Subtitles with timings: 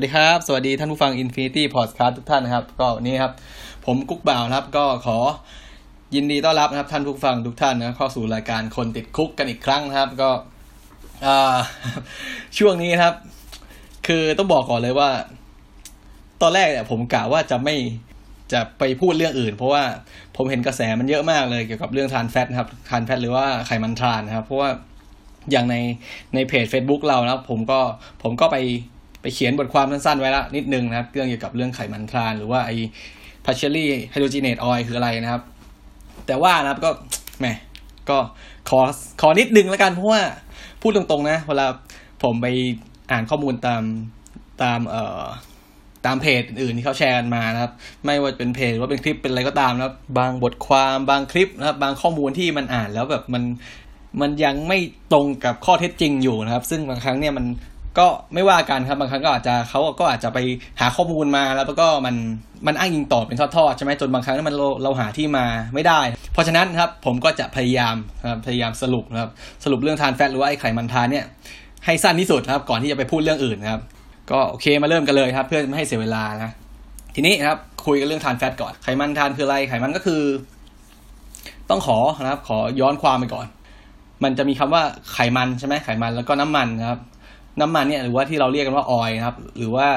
[0.00, 3.32] สวัสดีครับ สวัสดีท่านผู้ฟัง Infinity Podcast ทุกท่านนะครับ ก็วันนี้ครับ
[3.86, 5.18] ผมกุ๊กบ่าวครับ ก็ขอ
[6.14, 10.30] ยินดีต้อนรับนะครับ ท่านผู้ฟังทุกท่านนะเข้าสู่รายการคนติดคุกกันอีกครั้งนะครับ ก็
[12.58, 13.14] ช่วงนี้ครับ
[14.06, 15.10] คือต้องบอกก่อนเลยว่า
[16.42, 17.74] ตอนแรกเนี่ยผมกะว่าจะไม่
[18.52, 19.82] จะไปพูดเรื่องอื่น เพราะว่า
[20.36, 24.70] ผมเห็นกระแสมันเยอะมากเลยเกี่ยวกับเรื่องทานแฟตนะครับทานแฟตหรือว่าไขมันทานนะครับ เพราะว่า
[25.50, 25.76] อย่างใน
[26.34, 27.80] ในเพจ Facebook เรานะครับผมก็
[28.22, 28.58] ผมก็ไป
[29.22, 32.76] ไปเขียนบทความสั้นๆไว้ละนิดนึงนะครับ เรื่องเกี่ยวกับเรื่องไขมันทราน หรือว่าไอ้
[33.44, 35.42] partially hydrogenated oil คืออะไรนะครับ
[36.26, 36.90] แต่ว่านะครับก็
[37.40, 37.46] แหม
[38.08, 38.18] ก็
[38.68, 38.80] ขอ
[39.20, 40.20] ขอนิดนึงแล้วกันเพราะว่า
[40.82, 41.66] พูดตรงๆนะเวลา
[42.22, 42.46] ผมไป
[43.10, 43.82] อ่านข้อมูลตาม
[44.62, 45.24] ตามเอ่อ
[46.06, 47.72] ตามเพจอื่นที่เขาแชร์กันมานะครับ
[48.04, 53.42] ไม่ว่าเป็นเพจว่าเป็นคลิปเป็นอะไรก็ตามนะครับ บางบทความบางคลิปนะครับ บางข้อมูลที่มันอ่านแล้วแบบมัน
[54.20, 54.78] มันยังไม่
[55.12, 57.44] ตรงกับข้อเท็จจริงอยู่นะครับ ซึ่งบางครั้งเนี่ยมัน
[57.98, 60.38] ก็ไม่ว่ากันครับบางครั้งก็อาจจะเขาก็อาจจะไป
[60.80, 62.16] หาข้อมูลมาแล้วก็มัน
[62.66, 66.00] มันอ้างอิงต่อเป็นทอดๆใช่ไหมจนบางครั้งมันเราเราหาที่มาไม่ได้
[66.32, 67.96] เพราะฉะนั้นครับผมก็จะพยายาม
[68.30, 69.30] ครับพยายามสรุปนะครับ
[69.64, 71.24] สรุปเรื่องทานแฟตหรือว่าไอ้ไขมันทานเนี่ย
[71.84, 73.80] ให้สั้นที่สุดครับก่อนที่จะไปพูดเรื่องอื่นครับ
[74.30, 76.52] ก็โอเคมาเริ่มกันเลยครับ เพื่อไม่ให้เสียเวลานะ
[77.14, 80.22] ทีนี้ครับคุยกันเรื่องทานแฟตก่อนไขมันทานคืออะไรไขมันก็คือ
[81.70, 83.46] ต้องขอนะครับ ขอย้อนความไปก่อน
[84.24, 87.00] มันจะมีคำว่าไขมันใช่ไหมไขมันแล้วก็น้ำมันนะครับ
[87.60, 89.88] น้ำมันเนี่ยหรือว่าที่เราเรียกกันว่าออยนะครับ หรือว่า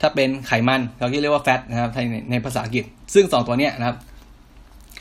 [0.00, 3.96] ถ้าเป็นไขมันเราที่เรียกว่าแฟตนะครับในในภาษาอังกฤษ ซึ่งสองตัวเนี้ยนะครับ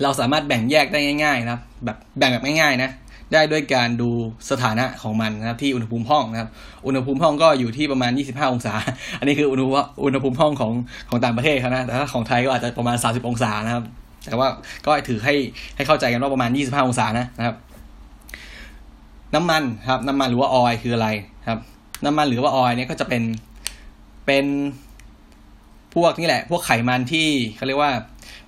[0.04, 2.92] เราสามารถแบ่งแยกได้ง่ายๆนะครับแบบแบ่งแบบง่ายๆนะ
[3.34, 4.10] ได้ด้วยการดู
[4.50, 6.50] สถานะของมันนะครับที่อุณหภูมิห้องนะครับ
[6.86, 8.74] อุณหภูมิห้องก็อยู่ที่ประมาณ 25 องศา
[9.20, 10.72] อันนี้คืออุณหภูมิอุณหภูมิห้องของ
[11.10, 13.84] ของต่างประเทศเขานะแต่ถ้าของไทยก็อาจจะประมาณ 30 องศานะครับ
[14.28, 14.48] แต่ว่า
[14.86, 15.36] ก็ถือให้
[15.76, 17.56] ให้เข้าใจกันว่าประมาณ 25 องศานะนะครับ
[19.36, 21.08] น้ำมันครับ น้ำมันหรือว่าออยคืออะไร
[21.48, 21.60] ครับ
[22.06, 23.24] น้ำมันหรือว่าออยเนี่ยก็จะเป็น
[24.26, 24.46] เป็น
[25.96, 27.92] พวกนี่แหละ พวกไขมันที่เขาเรียกว่า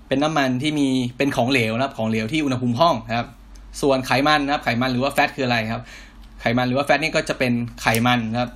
[0.08, 3.30] เป็นน้ำมันที่มีเป็นของเหลวนะครับของเหลวที่อุณหภูมิห้องครับ
[3.82, 5.84] ส่วนไขมันนะครับ ไขมันหรือว่าแฟตคืออะไรครับ
[6.42, 8.52] ไขมันหรือว่าแฟตนี่ก็จะเป็นไขมันนะครับ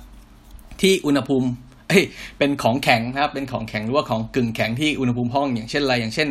[0.80, 1.48] ที่อุณหภูมิ
[1.88, 2.04] เอ้ย
[2.38, 6.28] เป็นของแข็งนะครับ เป็นของแข็งหรือว่าของกึ่งแข็งที่อุณหภูมิห้อง อย่างเช่นอะไรอย่างเช่น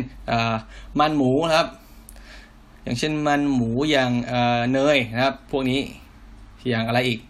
[1.00, 1.68] มันหมูนะครับ
[2.88, 4.10] อย่างเช่นมันหมูอย่าง
[4.72, 5.80] เนยนะครับ พวกนี้
[6.68, 7.20] อย่างอะไรอีก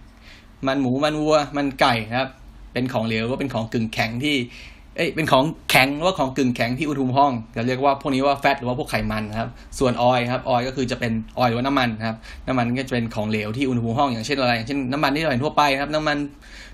[0.66, 2.28] มันหมูมันวัวมันไก่นะครับ
[2.72, 4.36] เป็นของเหลวว่าเป็นของกึ่งแข็งที่
[4.96, 9.48] เอ้ยเป็นของแข็งหรือว่าของกึ่งแข็งที่อุณหภูมิห้องจะเรียกว่าพวกนี้ว่าแฟตหรือว่าพวกไขมันครับ
[9.78, 16.16] ส่วนออยครับออยก็คือจะเป็นออยหรือว่าน้ำมันนะครับน้ำมันก็จะเป็นของเหลวที่อุณหภูมิห้องอย่างเช่นอะไรอย่างเช่นน้ำมันที่เราเห็นทั่วไปครับ น้ำมัน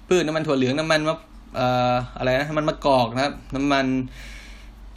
[0.09, 1.19] พืชน้ำมันถั่วเหลืองน้ำมันมะ
[1.57, 3.87] เอ่ออะไรนะน้ำมันมะกอกนะครับ น้ำมัน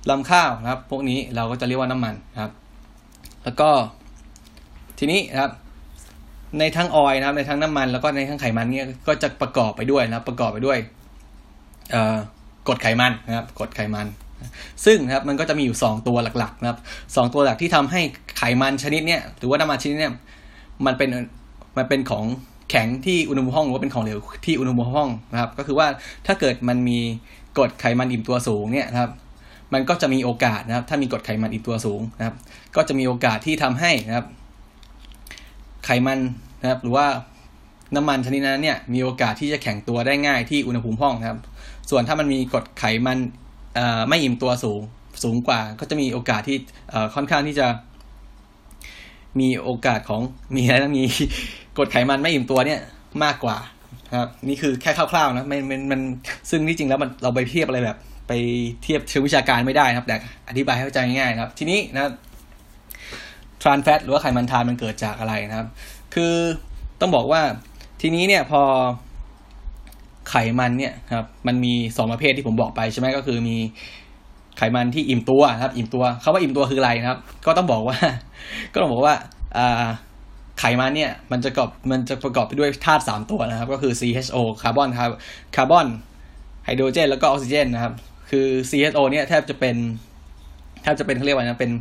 [0.09, 2.51] ลำข้าวนะครับ พวกนี้เราก็จะเรียกว่าน้ำมันครับ
[3.47, 3.69] แล้วก็
[4.99, 5.51] ทีนี้นะครับ
[6.59, 10.77] ในทั้งออยนะครับ ในทั้งน้ำมันแล้วก็ในทั้งไขมันเนี่ยก็จะประกอบไปด้วยนะครับ ประกอบไปด้วย
[12.67, 14.07] กรดไขมันนะครับกรดไขมัน
[14.85, 16.79] ซึ่งนะครับมันก็จะมีอยู่สองตัวหลักๆ นะครับ
[17.15, 18.01] สองตัวหลักที่ทำให้
[18.37, 20.13] ไขมันชนิดเนี้ยหรือว่าน้ำมันชนิดเนี้ย
[20.85, 21.09] มันเป็น
[21.77, 22.25] มันเป็นของ
[22.69, 25.87] แข็งที่อุณหภูมิห้องหรือว่าเป็นของเหลวที่อุณหภูมิห้องนะครับ ก็คือว่า
[26.27, 26.99] ถ้าเกิดมันมี
[27.57, 29.11] กรดไขมันอิ่มตัวสูงเนี่ยนะครับ
[29.73, 32.35] มันก็จะมีโอกาสนะครับ ถ้ามีกรดไขมันอิ่มตัวสูงนะครับ
[32.75, 34.25] ก็จะมีโอกาสที่ทำให้นะครับ
[35.85, 36.19] ไขมัน
[36.61, 37.07] นะครับ หรือว่า
[37.95, 41.39] น้ำมันชนิดนั้นเนี่ยมีโอกาสที่จะแข็งตัวได้ง่ายที่อุณหภูมิห้องนะครับ
[41.89, 43.17] ส่วนถ้ามันมีกรดไขมัน
[44.09, 44.81] ไม่อิ่มตัวสูง
[45.23, 46.57] สูงกว่า ก็จะมีโอกาสที่
[47.15, 47.67] ค่อนข้างที่จะ
[49.39, 50.21] มีโอกาสของ
[50.55, 51.03] มีอะไรนะมี
[51.77, 52.79] กรดไขมันไม่อิ่มตัวเนี่ย
[53.23, 53.57] มากกว่า
[54.17, 56.01] ครับนี่คือแค่คร่าวๆนะมันมันมัน
[56.49, 57.97] ซึ่งที่จริงแล้วมันเราไปเทียบอะไรแบบ
[58.27, 58.31] ไป
[58.81, 60.15] เทียบเชิงวิชาการไม่ได้นะครับ แต่
[60.49, 62.03] อธิบายให้เข้าใจง่ายๆครับ ทีนี้นะ
[63.61, 65.67] ทรานแฟตหรือว่าไขมันทานมันเกิดจากอะไรนะครับ
[66.13, 66.33] คือ
[67.01, 67.41] ต้องบอกว่า
[68.01, 68.61] ทีนี้เนี่ยพอ
[70.29, 73.57] ไขมันเนี่ยครับมันมีสองประเภทที่ผมบอกไปใช่ไหมก็คือมี
[74.57, 77.97] ไขมันที่อิ่มตัวครับ อิ่มตัวคาว่าอิ่มตัวคืออะไรนะครับ ก็ต้องบอกว่า
[78.73, 79.15] ก็ต้องบอกว่า
[79.57, 79.87] อ่า
[80.59, 85.11] ไขมันเนี่ยมันจะประกอบมันจะประกอบไปด้วยธาตุสามตัวนะครับ ก็คือ CHO คาร์บอนครับ
[85.55, 85.87] คาร์บอน
[86.65, 87.93] ไฮโดรเจน แล้วก็ออกซิเจนนะครับ
[88.29, 89.75] คือ CHO เนี่ยแทบจะเป็น
[90.83, 91.71] แทบจะเป็นเขาเรียกว่านะเป็น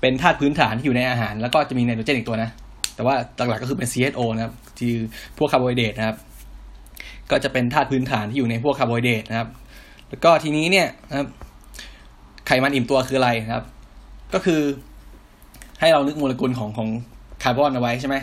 [0.00, 2.50] เป็นธาตุพื้นฐานที่อยู่ในอาหาร แล้วก็จะมีไนโตรเจนอีกตัวนะ
[2.94, 4.96] แต่ว่าหลักๆก็คือเป็น CHO นะครับคือ
[5.38, 6.16] พวกคาร์โบไฮเดรตนะครับ
[7.30, 9.48] ก็จะเป็นธาตุพื้นฐานที่อยู่ในพวกคาร์โบไฮเดรตนะครับ
[10.08, 11.28] แล้วก็ทีนี้เนี่ยนะครับ
[12.46, 13.64] ไขมันอิ่มตัวคืออะไรนะครับ
[14.34, 14.60] ก็คือ
[15.80, 16.88] ให้เรานึกโมเลกุลของของ
[17.42, 18.16] คาร์บอนเอาไว้ใช่ไหม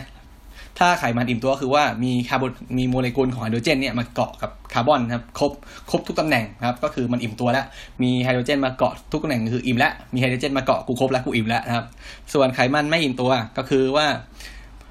[0.78, 5.52] ถ้าไขมันอิ่มตัวคือว่ามีคาร์บอนมีโมเลกุลของไฮโดรเจนเนี่ยมาเกาะกับคาร์บอนครับครบ
[5.90, 7.64] ครบทุกตำแหน่งครับก็คือมันอิ่มตัวแล้ว
[8.02, 11.86] มีไฮโดรเจนมาเกาะทุกตำแหน่งคืออิ่มแล้วมีไฮโดรเจนมาเกาะกูครบแล้วกูอิ่มแล้วนะครับ
[12.32, 14.06] ส่วนไขมันไม่อิ่มตัวก็คือว่า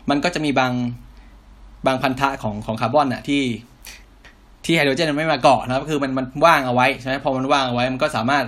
[0.10, 0.72] มันก็จะมีบาง
[1.86, 3.44] บางพันธะของของคาร์บอนอะที่
[4.66, 8.46] ที่ไฮโดรเจนมันไม่มาเกาะนะครับคือมันมันว่างเอาไว้ใช่ไหมพอมันว่างเอาไว้มันก็สามารถ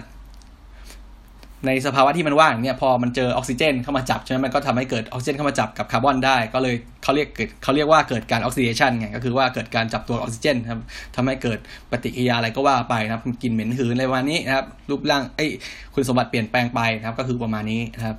[1.68, 10.82] ในสภาวะที่มันว่างเนี่ยพอมันเจอออกซิเจนเข้ามาจับใช่ไหมมันก็ทำให้เกิดออกซิเจนเข้ามาจับกับคาร์บอนได้ ก็เลยเขาเรียกเกิดเขาเรียกว่าเกิดการออกซิเดชันไงก็คือว่าเกิดการจับตัวออกซิเจนครับ
[11.16, 11.60] ทำให้เกิด
[11.92, 15.46] ปฏิกิริยาอะไรก็ว่าไปนะครับกินเหม็นหืนอะไรประมาณนี้นะครับรูปร่างไอ้
[15.94, 18.16] คุณสมบัติเปลี่ยนแปลงไปนะครับ ก็คือประมาณนี้นะครับ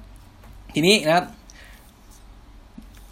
[0.75, 1.25] ทีนี้นะครับ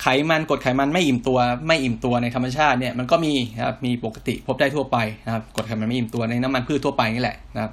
[0.03, 1.39] ไขมันกรดไขมันไม่อิ่มตัว
[1.69, 4.97] ไม่อิ่มตัวในธรรมชาติเนี่ยมันก็มีนะครับมีปกติพบได้ทั่วไป
[5.27, 7.73] นะครับกรดไขมันไม่อิ่มตัวในน้ำมันพืชทั่วไปนี่แหละนะครับ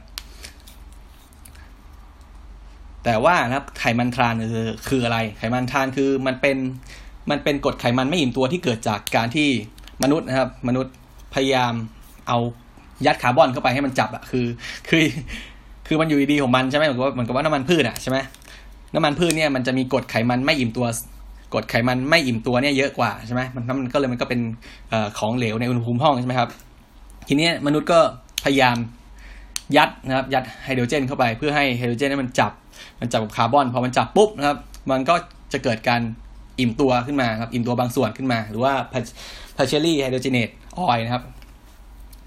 [3.05, 6.57] แต่ว่านะครับไขมันทรานคือคืออะไร ไขมันทรานคือมันเป็น
[7.29, 9.47] มันเป็นกรดไขมันไม่อิ่มตัวที่เกิดจากการที่
[10.03, 10.93] มนุษย์นะครับ มนุษย์
[11.33, 11.73] พยายาม
[12.27, 12.37] เอา
[13.05, 14.45] ยัดคาร์บอนเข้าไปให้มันจับอะคือ
[14.89, 15.03] คือ
[15.87, 18.17] คือมันอยู่ดีของมันใช่ไหมเหมือนกับว่าเหมือนกับว่าน้ำมันพืชอะใช่ไหม
[18.93, 20.85] น้ำมันพืชเนี่ยมันจะมีกรดไขมันไม่อิ่มตัว
[21.53, 24.39] กรดไขมันไม่อิ่มตัวเนี่ยเยอะกว่าใช่ไหมมันมันก็เลยมันก็เป็น
[24.91, 26.49] อของเหลวในอุณหภูมิห้องใช่ไหมครับ
[27.27, 27.99] ทีนี้มนุษย์ก็
[28.45, 28.77] พยายาม
[29.77, 32.51] ยัดนะครับ ยัดไฮโดรเจนเข้าไปเพื่อให้ไฮโดรเจนนั้นมันจับ
[32.99, 34.57] มันจับกับคาร์บอนพอมันจับปุ๊บนะครับ
[34.91, 35.15] มันก็
[35.53, 36.01] จะเกิดการ
[36.59, 38.73] อิ่มตัวขึ้นมาครับ อิ่มตัวบางส่วนขึ้นมา หรือว่า
[39.57, 41.23] partially hydrogenate oil นะครับ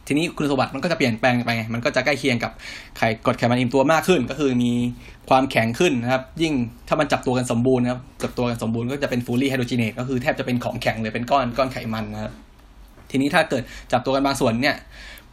[0.06, 2.52] ทีนี้คุณสมบัติมันก็จะเปลี่ยนแปลงไปไงมันก็จะใกล้เคียงกับ
[2.96, 4.72] ไขกรดไขมันอิ่มตัวมากขึ้น ก็คือมี
[5.28, 6.52] ความแข็งขึ้นนะครับ ยิ่ง
[6.88, 12.32] ถ้ามันจับตัวกันสมบูรณ์นะครับ จับตัวกันสมบูรณ์ก็จะเป็น fully hydrogenate ก็คือแทบจะเป็นของแข็งเลยเป็นก้อนก้อนไขมันนะครับ
[13.10, 13.62] ทีนี้ถ้าเกิด
[13.92, 14.76] จับตัวกันบางส่วนเนี่ย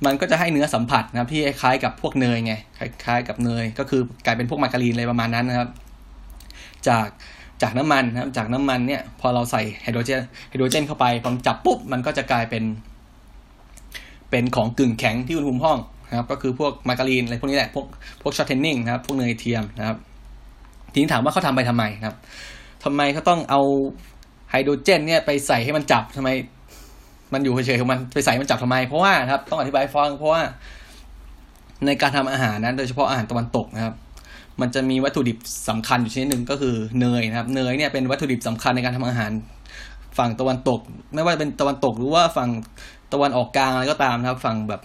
[0.05, 5.69] มันก็จะให้เนื้อสัมผัสนะครับที่คล้ายกับพวกเนยไงคล้าย ๆ กับเนย ก็คือกลายเป็นพวกมาการีนอะไรประมาณนั้นนะครับ
[6.87, 7.07] จาก
[7.61, 12.63] จากน้ำมันนะครับจากน้ำมันเนี่ยพอเราใส่ไฮโดรเจนไฮโดรเจนเข้าไปพอจับปุ๊บมันก็จะกลายเป็น
[14.29, 15.77] เป็นของกึ่งแข็งที่อุณหภูมิห้อง
[16.09, 17.85] นะครับ ก็คือพวกมาการีนอะไรพวกนี้แหละพวก
[18.21, 19.97] พวกช็อตเทนนิ่งนะครับ พวกเนยเทียมนะครับ
[20.91, 22.17] ทีนี้ถามว่าเขาทำไปทำไมนะครับ
[22.83, 23.61] ทำไมเขาต้องเอา
[24.51, 26.29] ไฮโดรเจนเนี่ยไปใส่ให้มันจับทำไม
[27.33, 30.41] มันอยู่เฉยๆของมันไปใส่มันจับทำไม เพราะว่าครับต้องอธิบายฟังเพราะว่า
[31.85, 33.95] ในการทำอาหารนั้นโดยเฉพาะอาหารตะวันตกนะครับ
[34.61, 35.37] มันจะมีวัตถุดิบ
[35.69, 39.31] สำคัญอยู่ชนิดหนึ่งก็คือเนยนะครับ เนยเนี่ยเป็นวัตถุดิบสำคัญในการทำอาหาร
[40.17, 40.79] ฝั่งตะวันตก
[41.13, 42.49] ไม่ว่าจะเป็นตะวันตกหรือว่าฝั่ง
[43.13, 44.81] ตะวันออกกลางอะไรก็ตามนะครับ ฝั่งแบบ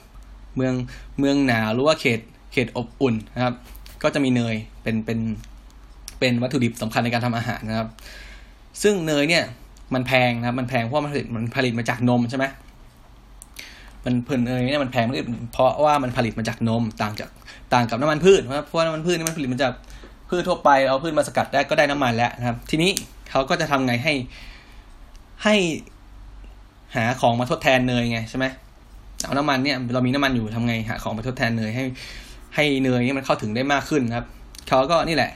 [0.56, 0.74] เมือง
[1.18, 2.20] เมืองหนาวหรือว่าเขต
[2.52, 3.54] เขตอบอุ่นนะครับ
[4.02, 5.18] ก็จะมีเนยเป็นเป็น
[6.18, 7.88] เป็นวัตถุดิบสำคัญในการทำอาหารนะครับ
[8.82, 9.44] ซึ่งเนยเนี่ย
[9.94, 12.44] มันแพงนะครับ มันแพงเพราะมันผลิตมันผลิตมาจากนมใช่ไหม
[14.04, 15.04] มันเพิ่นเนยเนี่ยมันแพง
[15.52, 17.30] เพราะว่ามันผลิตมาจากนมต่างจาก
[17.72, 19.72] ต่างกับน้ำมันพืชเพราะว่าน้ำมันพืชนี่มันผลิตมาจาก
[20.30, 22.90] พืชทั่วไปเอาพืชมาสกัดได้ก็ได้น้ำมันแล้วนะครับ ทีนี้
[23.30, 24.14] เขาก็จะทำไงให้
[25.44, 25.54] ให้
[26.96, 28.46] หาของมาทดแทนเนยไงใช่ไหม
[29.24, 31.84] เอาน้ำมันเนี่ยเรามีน้ำมันอยู่ทำไงหาของมาทดแทนเนยให้
[32.54, 34.26] ให้เนยนี่มันเข้าถึงได้มากขึ้นนะครับ
[34.68, 35.30] เขาก็นี่แหละ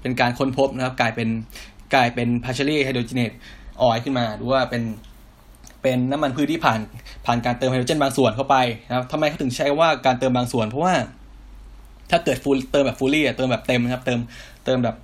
[0.00, 1.28] เป็นการค้นพบนะครับ กลายเป็น
[1.94, 2.76] กลายเป็น partially
[3.80, 4.82] hydrogenate oil ขึ้นมาหรือว่าเป็น
[5.82, 6.80] เป็นน้ำมันพืชที่ผ่าน
[7.26, 8.56] ผ่านการเติมไฮโดรเจนบางส่วนเข้าไป
[8.88, 10.94] นะครับทำไมเขาถึงใช้ว่าการเติมบางส่วน เพราะว่า
[12.10, 14.18] ถ้าเกิดฟูลเติมแบบฟูลี่เติมแบบเต็มนะครับ เติม
[14.64, 14.96] เติมแบบ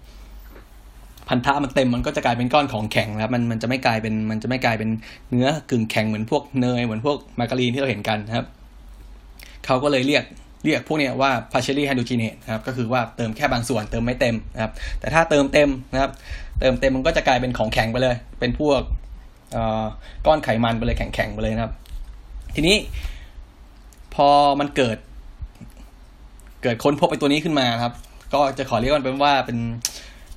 [1.29, 4.91] พันธะมันเต็มมันก็จะกลายเป็นก้อนของแข็งนะครับมันมันจะไม่กลายเป็นมันจะไม่กลายเป็น
[5.31, 8.47] เนื้อกึ่งแข็งเหมือนพวกเนยเหมือนพวกมาการีนที่เราเห็นกันนะครับ
[9.65, 10.25] เขาก็เลยเรียก
[10.65, 16.11] เรียกพวกนี้ว่า partially hydrogenate นะครับก็คือว่าเติมแค่บางส่วนเติมไม่เต็มนะครับแต่ถ้าเติมเต็มนะครับ
[16.61, 18.81] เติมเต็มมันก็จะกลายเป็นของแข็งไปเลย เป็นพวก
[20.27, 21.73] ก้อนไขมันไปเลยแข็งๆไปเลยนะครับ
[22.55, 22.77] ทีนี้
[24.15, 24.29] พอ
[24.61, 24.99] มันเกิด
[26.63, 27.93] เกิดค้นพบไปตัวนี้ขึ้นมาครับ
[28.35, 29.59] ก็จะขอเรียกมันเป็นว่าเป็น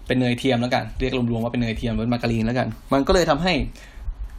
[0.08, 3.54] เป็นเนยเทียมแล้วกัน เรียกรวมๆว่าเป็นเนยเทียมหรือมาการีนแล้วกัน มันก็เลยทำให้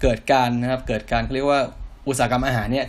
[0.02, 1.60] เกิดการนะครับ เกิดการเขาเรียกว่า
[2.08, 2.86] อุตสาหกรรมอาหารเนี่ย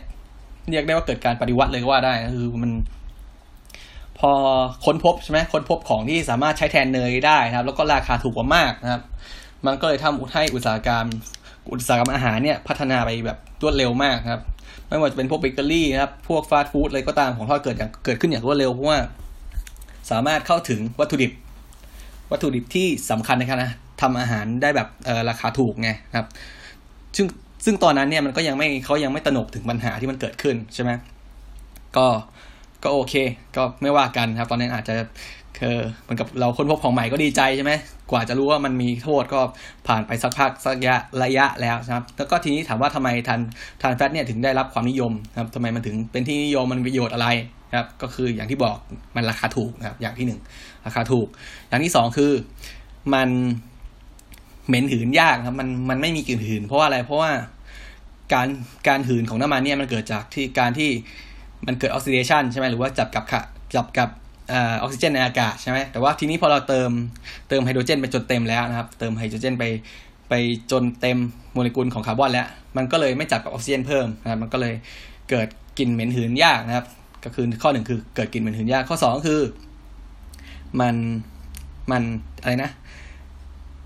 [0.71, 2.71] เรียกได้ว่าเกิดการปฏิวัติเลยก็ว่าได้คือมัน
[4.19, 4.31] พอ
[4.85, 9.01] ค้นพบใช่ไหมค้นพบของที่สามารถใช้แทนเนยได้นะครับ แล้วก็ราคาถูกกว่ามากนะครับ
[9.65, 11.05] มันก็เลยทำให้อุตสาหกรรม
[11.71, 14.41] อุตสาหกรรมอาหารเนี่ยพัฒนาไปแบบรวดเร็วมากครับ
[14.87, 18.97] ไม่ว่าจะเป็นพวกเบเกอรี่นะครับ พวกฟาสต์ฟู้ดอะไรก็ตามของทอดเกิดอย่างเกิดขึ้นอย่างรวดเร็วเพราะว่า
[20.11, 21.31] สามารถเข้าถึงวัตถุดิบ
[22.31, 23.63] วัตถุดิบที่สำคัญในการ
[24.01, 24.87] ทำอาหารได้แบบ
[25.29, 26.27] ราคาถูกไงครับ
[27.15, 27.27] ซึ่ง
[27.65, 30.91] ซึ่งตอนนั้นเนี่ยมันก็ยังไม่เขายังไม่ตระหนกถึงปัญหาที่มันเกิดขึ้นใช่ไหม
[31.97, 32.07] ก็
[32.83, 33.13] ก็โอเค
[33.55, 34.95] ก็ไม่ว่ากันครับ ตอนนั้นอาจจะ
[35.59, 37.71] คือเหมือนกับเราค้นพบของใหม่ก็ดีใจใช่ไหม
[38.11, 39.41] กว่าจะรู้ว่ามันมีโทษก็
[39.87, 43.39] ผ่านไปสักพักสักระยะระยะแล้วนะครับ แล้วก็ทีนี้ถามว่าทำไมทาน
[43.81, 47.27] ทานแฟตเนี่ยถึงได้รับความนิยมครับทำไมมันถึงเป็นที่นิยมมันประโยชน์อะไร
[47.77, 48.77] ครับ ก็คืออย่างที่บอก
[49.15, 50.39] มันราคาถูกนะครับ อย่างที่หนึ่ง
[50.85, 51.27] ราคาถูก
[51.69, 52.31] อย่างที่สองคือ
[53.13, 53.29] มัน
[54.69, 57.31] เหม็นหืนยากครับ มันมันไม่มีกลิ่นหืน เพราะว่าอะไรเพราะว่า
[58.33, 58.47] การ
[58.87, 60.89] การหืนของน้ำมันเนี่ยมันเกิดจากที่การที่
[61.67, 63.25] มันเกิดออกซิเดชันใช่ไหมหรือว่าจับกับ
[63.75, 64.09] จับกับ
[64.51, 66.91] ออกซิเจนในอากาศใช่ไหมแต่ว่าทีนี้พอเราเติม
[67.49, 69.63] เติมไฮโดรเจนไปจนเต็มแล้วนะครับ เติมไฮโดรเจนไป
[70.29, 70.33] ไป
[70.71, 71.17] จนเต็ม
[71.53, 72.47] โมเลกุลของคาร์บอนแล้ว
[72.77, 74.75] มันก็เลยไม่จับกับออกซิเจนเพิ่มนะครับมันก็เลย
[75.29, 75.47] เกิด
[75.79, 76.85] กลิ่นเหม็นหืนยากนะครับ
[77.23, 79.41] ก็คือข้อหนึ่งคือเกิดกลิ่นเหม็นหืนยากข้อสองคือ
[80.81, 80.95] มัน
[81.91, 82.03] มัน
[82.41, 82.71] อะไรนะ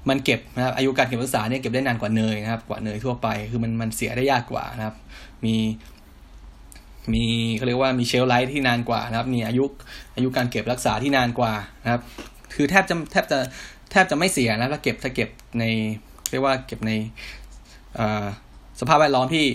[0.09, 4.95] มันเก็บนะครับอายุการเก็บรักษาเนี่ยเก็บได้นานกว่าเนยนะครับ กว่าเนยทั่วไป คือมันมันเสียได้ยากกว่านะครับ
[5.45, 5.55] มี
[7.13, 7.23] มี
[7.57, 9.65] เขาเรียกว่ามีเชลไลท์ที่นานกว่านะครับ มีอายุ
[10.15, 12.01] อายุการเก็บรักษาที่นานกว่านะครับ
[12.53, 13.37] คือแทบจะแทบจะ
[13.91, 15.29] แทบจะไม่เสียนะถ้าเก็บถ้าเก็บ
[15.59, 15.63] ใน
[16.29, 16.91] เรียกว่าเก็บใน
[18.79, 19.45] สภาพแวดล้อมที่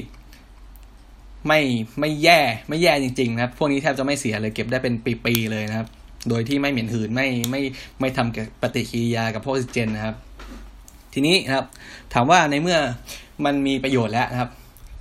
[1.48, 1.60] ไม่
[2.00, 5.88] ไม่แย่ไม่แย่จริง ๆ นะครับ พวกนี้แทบจะไม่เสียเลยเก็บได้เป็นปีๆเลยนะครับ
[6.28, 7.60] โดยที่ไม่เหม็นหืนไม่ไม่
[8.00, 10.16] ไม่ทำปฏิกิริยากับพวกออกซิเจนนะครับ
[11.18, 11.66] ทีนี้นะครับ
[12.14, 12.78] ถามว่าในเมื่อ
[13.44, 14.50] มันมีประโยชน์แล้วนะครับ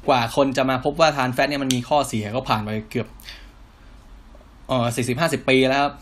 [0.07, 3.07] กว่าคนจะมาพบว่าทานแฟตเนี่ยมันมีข้อเสียก็ผ่านไปเกือบ
[4.69, 5.93] อ๋อสี่สิบห้าสิบปีแล้วครับ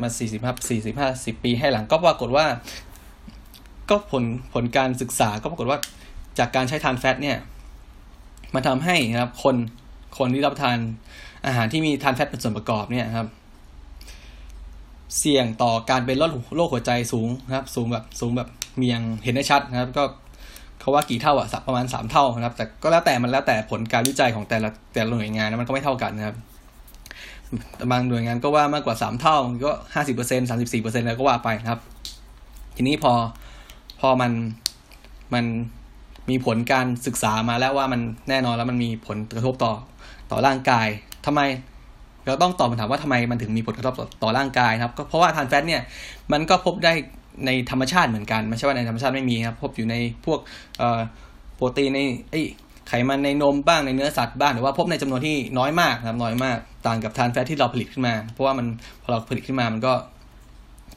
[0.00, 2.46] มาสี่สิบห้าสี่สิบห้าสิบปีให้หลังก็ปรากฏว่า
[3.90, 5.78] ก็ผลผลการศึกษาก็ปรากฏว่า
[6.38, 7.36] จากการใช้ทานแฟตเนี่ย
[8.54, 9.56] มันทำให้นะครับ คน
[10.18, 10.78] คนที่รับทาน
[11.46, 13.28] อาหารที่มีทานแฟตเป็นส่วนประกอบเนี่ยครับ
[15.18, 18.48] เสี่ยงต่อการเป็นโรคโรคหัวใจสูงนะครับ สูงแบบสูงแบบ
[18.80, 20.04] มีย่างเห็นได้ชัดนะครับ ก็
[20.80, 26.36] เขาว่ากี่เท่าอะสักประมาณสามเท่านะครับ แต่ก็แล้วแต่มันแล้วแต่ผลการวิจัยของแต่ละแต่ละหน่วยงานนะมันก็ไม่เท่ากันนะครับ
[27.90, 31.80] บางหน่วยงานก็ว่ามากกว่าสามเท่าก็ห้าสิบเปอร์เซ็นสามสิบสี่เปอร์เซ็นแล้วก็ว่าไปนะครับ
[32.76, 33.12] ทีนี้พอ
[34.00, 34.32] พอมัน
[35.34, 35.44] มัน
[36.30, 39.72] มีผลการศึกษามาแล้วว่ามันแน่นอนแล้วมันมีผลกระทบต่อ
[40.30, 40.86] ต่อร่างกาย
[41.26, 41.40] ทำไม
[42.26, 45.82] เราต้องตอบคำถามว่าทำไมมันถึงมีผลกระทบต่อร่างกายครับ ก็เพราะว่าทานแฟตเนี่ย
[46.32, 46.92] มันก็พบได้
[47.46, 49.94] ในธรรมชาติเหมือนกัน ไม่ใช่ว่าในธรรมชาติไม่มีครับพบอยู่ใน
[50.26, 50.38] พวก
[51.54, 52.00] โปรตีนใน
[52.88, 58.66] ไขมันในนมบ้างในเนื้อสัตว์บ้างหรือว่าพบในจำนวนที่น้อยมากครับน้อยมากต่างกับทานแฟตที่เราผลิตขึ้นมา เพราะว่ามัน
[59.02, 59.92] พอเราผลิตขึ้นมามันก็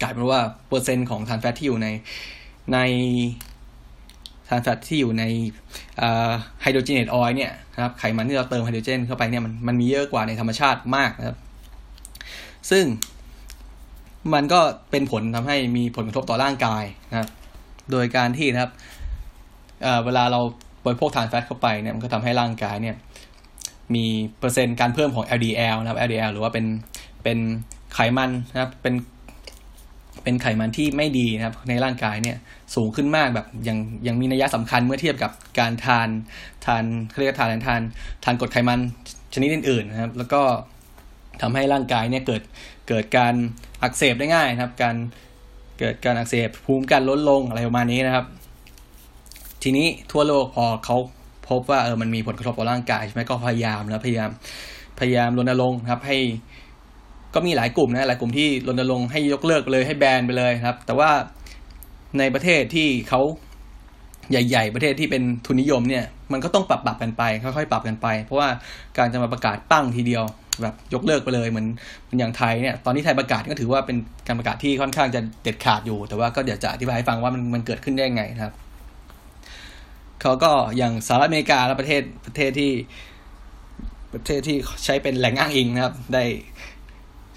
[0.02, 1.88] กลายเป็นว่าเปอร์เซ็นต์ของ trans fat ที่อยู่ใน
[2.74, 2.78] ใน
[4.48, 5.24] trans fat ที่อยู่ใน
[6.62, 11.38] hydrogenated oil เนี่ยนะครับไขมันที่เราเติมไฮโดรเจนเข้าไปเนี่ยมันมันมีเยอะกว่าในธรรมชาติมากนะครับ
[12.72, 12.84] ซึ่ง
[14.34, 14.60] มันก็
[14.92, 17.30] เป็นผลทำให้มีผลกระทบต่อร่างกายนะครับ
[17.92, 18.72] โดยการที่นะครับ
[20.06, 20.40] เวลาเรา
[20.86, 22.96] บริโภค trans fat เข้าไปเนี่ยมันก็ทำให้ร่างกายเนี่ย
[23.96, 24.06] มี
[24.40, 26.66] เปอร์เซ็นต์การเพิ่มของ LDL นะครับ LDL หรือว่าเป็น
[27.24, 27.38] เป็น
[27.94, 28.96] ไขมันนะครับเป็น
[30.24, 32.38] เป็นไขมันที่ไม่ดีนะครับ ในร่างกายเนี่ย
[32.76, 36.08] สูงขึ้นมากแบบยังยังมีนัยสำคัญเมื่อเทียบกับการทาน
[36.66, 36.84] ทาน
[37.20, 37.82] เรียกทานทาน
[38.24, 38.80] ทานกรดไขมัน
[39.34, 40.42] ชนิดอื่นๆนะครับ แล้วก็
[41.42, 42.42] ทำให้ร่างกายเนี่ยเกิด
[42.88, 43.34] เกิดการ
[43.84, 44.96] อักเสบได้ง่ายนะครับ การ
[45.80, 48.26] เกิดการอักเสบภูมิกันลดลงอะไรประมาณนี้นะครับ
[49.64, 50.98] ทีนี้ทั่วโลกพอเขา
[51.50, 54.30] พบว่าเออมันมีผลกระทบต่อร่างกายใช่ไหมก็พยายามแล้วพยายาม
[55.00, 56.18] พยายามรณรงค์ครับให้
[57.34, 61.10] ก็มีหลายกลุ่มนะหลายกลุ่มที่รณรงค์ให้ยกเลิกเลยให้แบนไปเลยครับ แต่ว่า
[62.20, 63.22] ในประเทศที่เขา
[64.32, 68.50] ใหญ่ ๆ ประเทศที่เป็นทุนนิยมเนี่ย มันก็ต้องปรับปรับกันไป ค่อยๆปรับกันไป เพราะว่า
[68.98, 70.24] การจะมาประกาศปั้งทีเดียว
[70.62, 71.68] แบบยกเลิกไปเลยเหมือน
[72.20, 73.98] อย่างไทยเนี่ยตอนนี้ไทยประกาศก็ถือว่าเป็น
[74.28, 78.54] การประกาศที่ค่อนข้างจะเด็ดขาดอยู่ แต่ว่าก็เดี๋ยวจะอธิบายให้ฟังว่ามันมันเกิดขึ้นได้ยังไงนะครับ
[80.22, 82.72] เขาก็อย่างสหรัฐอเมริกาและประเทศประเทศที่
[84.14, 86.24] ประเทศที่ใช้เป็นแหล่งอ้างอิงนะครับ ได้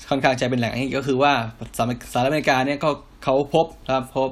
[0.09, 1.33] ค่อนข้างใช้เป็นแหล่งอ้างอิงก็คือว่า
[1.77, 1.79] ส
[2.19, 2.91] หรัฐอเมริกาเนี่ยก็
[3.25, 4.31] เขาพบนะครับพบ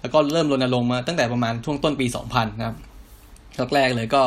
[0.00, 2.76] แล้วก็เริ่มรณรงค์มาตั้งแต่ประมาณช่วงต้นปี 2000 นะครับ
[3.74, 4.22] แรกเลยก็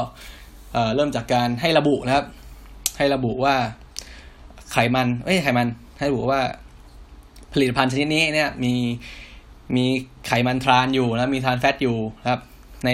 [0.95, 2.25] เริ่มจากการให้ระบุนะครับ
[2.97, 3.55] ให้ระบุว่า
[4.73, 5.67] ไขมันเอ้ยไขมัน
[5.99, 6.41] ให้ระบุว่า
[7.53, 8.73] ผลิตภัณฑ์ชนิดนี้เนี่ย มี
[9.75, 9.85] มี
[10.27, 11.97] ไขมันทรานอยู่นะมีทรานแฟตอยู่
[12.29, 12.41] ครับ
[12.85, 12.89] ใน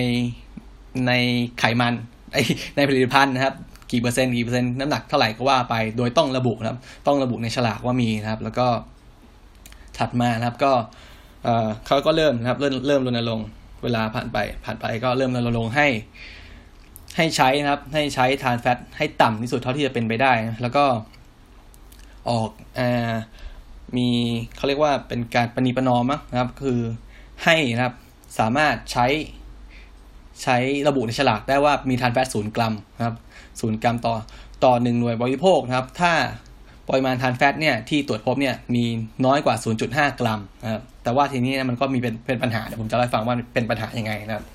[1.07, 1.12] ใน
[1.59, 1.93] ไขมัน
[2.75, 3.55] ในผลิตภัณฑ์นะครับ
[3.91, 8.67] กี่เปอร์เซ็นต์กี่เปอร์เซ็นต์น้ำหนักเท่าไหร่ก็ว่าไป โดยต้องระบุนะครับ ต้องระบุในฉลากว่ามีนะครับ แล้วก็
[9.98, 10.74] ถัดมานะครับก็
[11.88, 13.48] เขาก็เริ่มนะครับ เริ่มเริ่มรณรงค์
[13.83, 15.88] เวลาผ่านไป ผ่านไปก็เริ่มรณรงค์ให้
[17.17, 20.31] ให้ใช้นะครับ ให้ใช้ทานแฟตให้ต่ำที่สุดเท่าที่จะเป็นไปได้
[20.62, 20.86] แล้วก็
[22.31, 22.81] ออกอ
[23.98, 24.09] มี
[24.55, 26.79] เขาเรียกว่าเป็นการปณีประนอมนะครับ คือ
[27.43, 27.95] ให้นะครับ
[28.39, 29.07] สามารถใช้
[30.43, 30.57] ใช้
[30.88, 33.15] ระบุในฉลากได้ว่ามีทานแฟตศูนย์กรัมนะครับ
[33.62, 34.15] ศูนย์กรัมต่อ
[34.63, 36.13] ต่อหนึ่งหน่วยบริโภคนะครับ ถ้า
[36.89, 38.83] ปริมาณทานแฟตเนี่ยที่ตรวจพบเนี่ยมี
[39.25, 39.55] น้อยกว่า
[39.88, 44.45] 0.5 กรัมนะครับแต่ว่าทีนี้มันก็มีเป็นเป็นปัญหาเดี๋ยวผมจะเล่าให้ฟังว่าเป็นปัญหายังไงนะครับ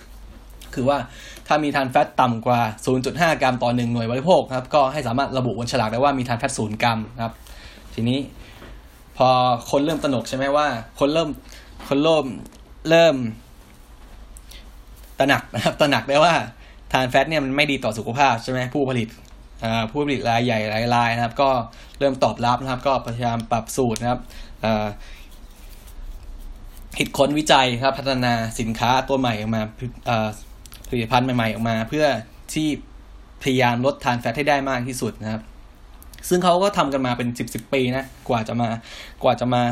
[0.75, 0.99] คือว่า
[1.47, 2.61] ถ้ามีทานแฟตต่ำกว่า
[3.01, 7.35] 0.5 กรัมต่อ 1 หน่วยบริโภคครับก็ให้สามารถระบุบนฉลากได้ว่ามีทานแฟต0กรัมนะครับ
[7.95, 8.19] ทีนี้
[9.17, 9.29] พอ
[9.71, 10.67] คนเริ่มตระหนกใช่ไหมว่า
[10.99, 11.29] คนเริ่ม
[11.89, 12.27] คนเริ่ม
[12.89, 13.17] เริ่ม
[15.19, 16.35] ตระหนักนะครับตระหนักได้ว่า
[16.93, 19.09] ทานแฟตเนี่ยมันไม่ดีต่อสุขภาพใช่ไหมผู้ผลิต
[19.91, 21.51] ผู้ผลิตรายใหญ่รายรายนะครับ ก็
[21.99, 24.21] เริ่มตอบรับนะครับ ก็พยายามปรับสูตรนะครับ
[26.99, 29.63] คิดค้นวิจัยครับพัฒนาสินค้าตัวใหม่ออกมา
[30.89, 32.07] ผลิตภัณฑ์ใหม่ๆออกมา เพื่อ
[32.55, 32.69] ที่
[33.43, 35.43] พยายามลดทานแฟตให้ได้มากที่สุดนะครับ
[36.29, 38.69] ซึ่งเขาก็ทำกันมาเป็นสิบสิบปีนะกว่าจะมา
[39.23, 39.63] กว่าจะมา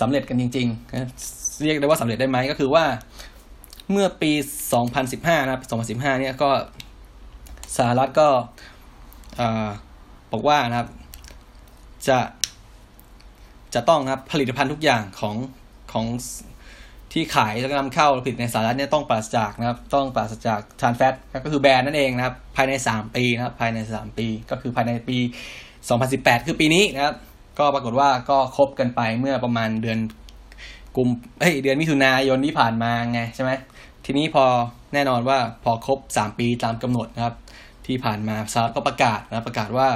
[0.00, 2.84] สำเร็จกันจริงๆ เรียกได้ว่าสำเร็จได้ไหมก็คือว่า
[3.90, 4.32] เมื่อปี
[4.88, 5.62] 2015 นะครับ
[5.98, 6.50] 2015 เนี่ยก็
[7.76, 8.28] สหรัฐก็
[10.32, 10.88] บอกว่านะครับ
[12.08, 12.18] จะ
[13.74, 15.36] จะต้องนะครับผลิตภัณฑ์ทุกอย่างของ
[15.92, 16.04] ของ
[17.14, 25.18] ที่ขายแล้วก็นำเข้าผลิตในสหรัฐเนี่ยต้องปราศจากนะครับ ต้องปราศจากทานแฟตก็คือแบรนด์นั่นเองนะครับ ภายในสามปีนะครับ ภายในสามปี ก็คือภายในปี
[25.88, 27.14] สองพันสิบแปดคือปีนี้นะครับ
[27.58, 29.98] ก็ปรากฏว่าก็ครบกันไปเมื่อประมาณเดือน
[30.96, 31.08] กุม
[31.40, 33.50] เฮ้ยเดือนมิถุนายนที่ผ่านมาไงใช่ไหม
[34.04, 34.44] ทีนี้พอ
[34.94, 37.34] แน่นอนว่าพอครบสามปีตามกำหนดนะครับ
[37.86, 39.88] ที่ผ่านมาสหรัฐก็ประกาศนะประกาศว่า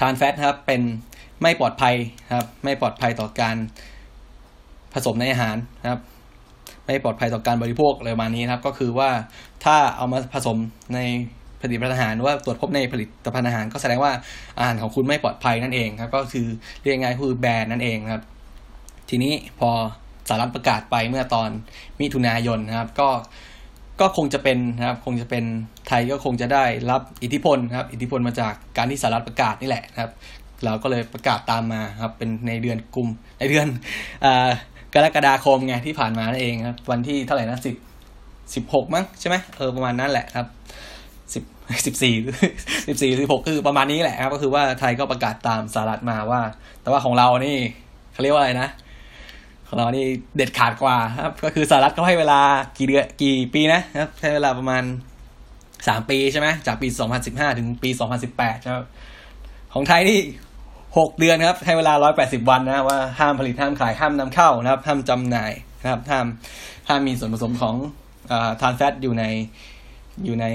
[0.00, 0.82] ทานแฟตครับเป็น
[1.42, 1.94] ไม่ปลอดภัย
[2.34, 3.56] ครับ ไม่ปลอดภัยต่อการ
[4.94, 6.00] ผสมในอาหารนะครับ
[6.84, 9.10] ไม่ปลอดภัยต่อการบริโภคอะไรประมาณนี้นะครับ ก็คือว่า
[9.64, 10.58] ถ้าเอามาผสม
[10.94, 11.00] ใน
[11.62, 14.12] ผลิตภัณฑ์อาหารว่าตรวจพบในผลิตภัณฑ์อาหาร ก็แสดงว่า
[14.58, 16.46] อาหารของคุณไม่ปลอดภัยนั่นเองครับ ก็คือ
[16.82, 18.22] เรียกง่ายคือแบรนด์นั่นเองครับ
[19.08, 19.70] ทีนี้พอ
[20.28, 21.50] สหรัฐประกาศไปเมื่อตอน
[22.00, 23.08] มิถุนายนนะครับ ก็
[24.00, 25.44] ก็คงจะเป็นนะครับ คงจะเป็น
[25.88, 30.12] ไทยก็คงจะได้รับอิทธิพลครับ อิทธิพลมาจากการที่สหรัฐประกาศนี่แหละนะครับ
[30.64, 33.66] เราก็เลยประกาศตามมาครับ เป็นในเดือนกุมในเดือน
[34.24, 34.50] อ่า
[34.94, 37.76] กรกฎาคมไงที่ผ่านมานั่นเองครับวันที่เท่าไหร่นะสิบ
[38.54, 40.46] สิบหกมั้งใช่ไหมเออประมาณนั้นแหละครับ
[41.34, 41.44] สิบ
[41.86, 42.14] สิบสี่
[42.88, 46.40] สิบสี่สิบหกคือประมาณนี้แหละครับ ก็คือว่าไทยก็ประกาศตามสหรัฐมาว่า
[46.82, 47.56] แต่ว่าของเรานี่
[48.12, 48.68] เขาเรียกว่าอะไรนะ
[49.68, 50.04] ของเรานี่
[50.36, 52.40] เด็ดขาดกว่าครับ ก็คือสหรัฐเขาให้เวลา
[52.78, 54.82] กี่เดือนกี่ปีนะครับให้เวลาประมาณ
[55.88, 58.86] สามปีใช่ไหมจากปีสองพันสิบห้าถึงปีสองพันสิบแปดครับ
[59.74, 60.20] ของไทยนี่
[60.96, 66.26] หกเดือนครับให้เวลาร้อยแปดสิบวันนะว่าห้ามผลิตห้ามขายห้ามนำเข้านะครับ ห้ามจำหน่ายนะครับ ห้าม
[66.88, 67.74] ห้ามมีส่วนผสมของ
[68.30, 69.24] อทานแฟตอยู่ใน
[70.24, 70.46] อยู่ใน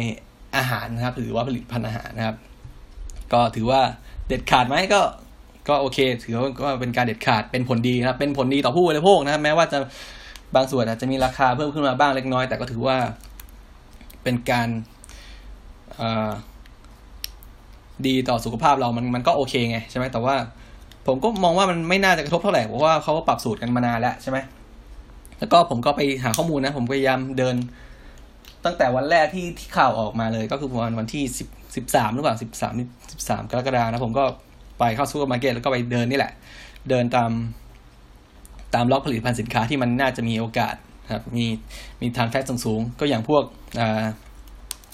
[0.56, 2.38] อาหารนะครับ หรือว่าผลิตภัณฑ์อาหารนะครับ
[3.34, 3.82] ก็ถือว่า
[4.28, 5.02] เด็ดขาดไหมก็
[5.70, 9.78] ก็โอเค ถือว่าก็เป็นการเด็ดขาดเป็นผลดีนะครับ เป็นผลดีต่อผู้บริโภคนะครับ แม้ว่าจะ
[10.56, 12.98] บางส่วนอาจจะมีราคาเพิ่มขึ้นมาบ้างเล็กน้อย แต่ก็ถือว่า
[14.24, 14.70] เป็นการ
[16.00, 16.02] อ
[18.08, 20.36] ดีต่อสุขภาพเรามันมันก็โอเคไงใช่ไหมแต่ว่า
[21.08, 24.38] ผมก็มองว่ามันไม่น่าจะกระทบเท่าไหร่เพราะว่าเขาก็ปรับสูตรกันมานานแล้วใช่ไหม
[25.40, 27.56] แล้วก็ผมก็ไปหาข้อมูลนะ ผมพยายามเดิน
[28.66, 32.74] ตั้งแต่วันแรกที่ที่ข่าวออกมาเลย ก็คือประมาณวันที่สิบสิบสามหรือเปล่าสิบสาม
[33.12, 34.24] สิบสามกรกฎานะผมก็
[34.80, 36.32] ไปเข้าซูเปอร์มาร์เก็ตแล้วก็ไปเดินนี่แหละ
[36.90, 37.32] เดินตาม
[38.74, 40.76] ตามล็อกผลิตภัณฑ์สินค้าที่มันน่าจะมีโอกาส
[41.14, 41.46] ครับมี
[42.02, 43.44] มี trans fat สูงๆ ก็อย่างพวก
[43.80, 44.04] อ่า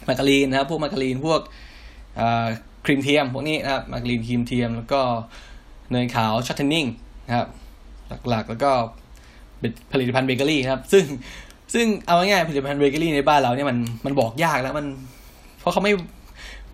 [0.07, 1.41] มาการีนนะครับ พวกมาการีนพวก
[2.19, 2.47] อ่า
[2.89, 5.01] ครีมเทียมพวกนี้นะครับมาการีนครีมเทียม แล้วก็
[5.91, 6.85] เนยขาว shortening
[7.27, 7.47] นะครับ
[8.29, 8.71] หลักๆ แล้วก็
[9.91, 11.03] ผลิตภัณฑ์เบเกอรี่ครับ ซึ่ง
[11.73, 14.85] ซึ่งเอาง่ายๆผลิตภัณฑ์เบเกอรี่ในบ้านเราเนี่ยมันมันบอกยากแล้วมัน
[15.59, 15.93] เพราะเขาไม่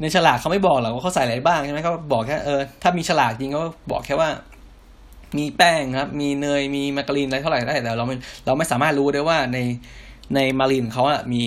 [0.02, 4.30] ในฉลากเขาไม่บอกหรอกว่าเขาใส่อะไรบ้างใช่ไหมเขาบอกแค่เออถ้ามีฉลากจริงก็บอกแค่ว่า
[5.38, 9.58] มีแป้งครับ มีเนยมีมาการีนอะไรเท่าไหร่ได้แต่เราไม่เราไม่สามารถรู้ได้ว่าใน
[10.36, 11.44] ในมาการีนเขาอะมี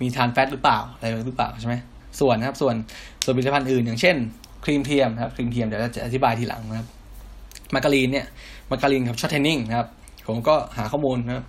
[0.00, 1.74] มี trans fat หรือเปล่าอะไรหรือเปล่าใช่ไหม
[2.20, 2.74] ส่วนนะครับ ส่วน
[3.24, 4.16] ส่วนผลิตภัณฑ์อื่นอย่างเช่น
[4.64, 6.88] ครีมเทียมครับครีมเทียมเดี๋ยวจะอธิบายทีหลังนะครับ
[7.74, 8.26] มาการีนเนี่ย
[8.70, 9.88] มาการีนกับ shortening นะครับ
[10.26, 11.44] ผมก็หาข้อมูลนะครับ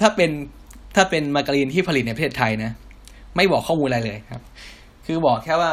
[0.00, 0.30] ถ้าเป็น
[0.96, 2.70] ถ้าเป็นมาการีนที่ผลิตในประเทศไทยนะ
[3.36, 4.42] ไม่บอกข้อมูลอะไรเลยครับ
[5.06, 5.72] คือบอกแค่ว่า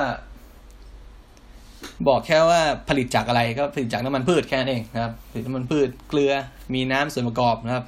[2.07, 6.31] บอกแค่ว่าผลิตจากอะไรก็ผลิตจากน้ำมันพืชแค่นั้นเองนะครับผลิตน้ำมันพืชเกลือ
[6.73, 7.85] มีน้ำส่วนประกอบนะครับ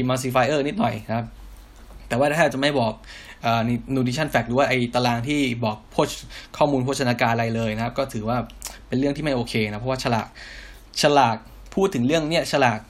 [0.00, 1.26] emulsifier นิดหน่อยนะครับ
[2.08, 2.92] แต่ว่าถ้าจะไม่บอก
[3.44, 3.60] อ่า
[3.94, 6.10] nutrition fact หรือว่าไอตารางที่บอกโภช
[6.56, 8.36] ข้อมูลโภชนาการอะไรเลยนะครับ ก็ถือว่า
[8.88, 10.26] เป็นเรื่องที่ไม่โอเคนะ เพราะว่าฉลาก
[11.02, 11.36] ฉลาก
[11.74, 12.80] พูดถึงเรื่องเนี้ยฉลาก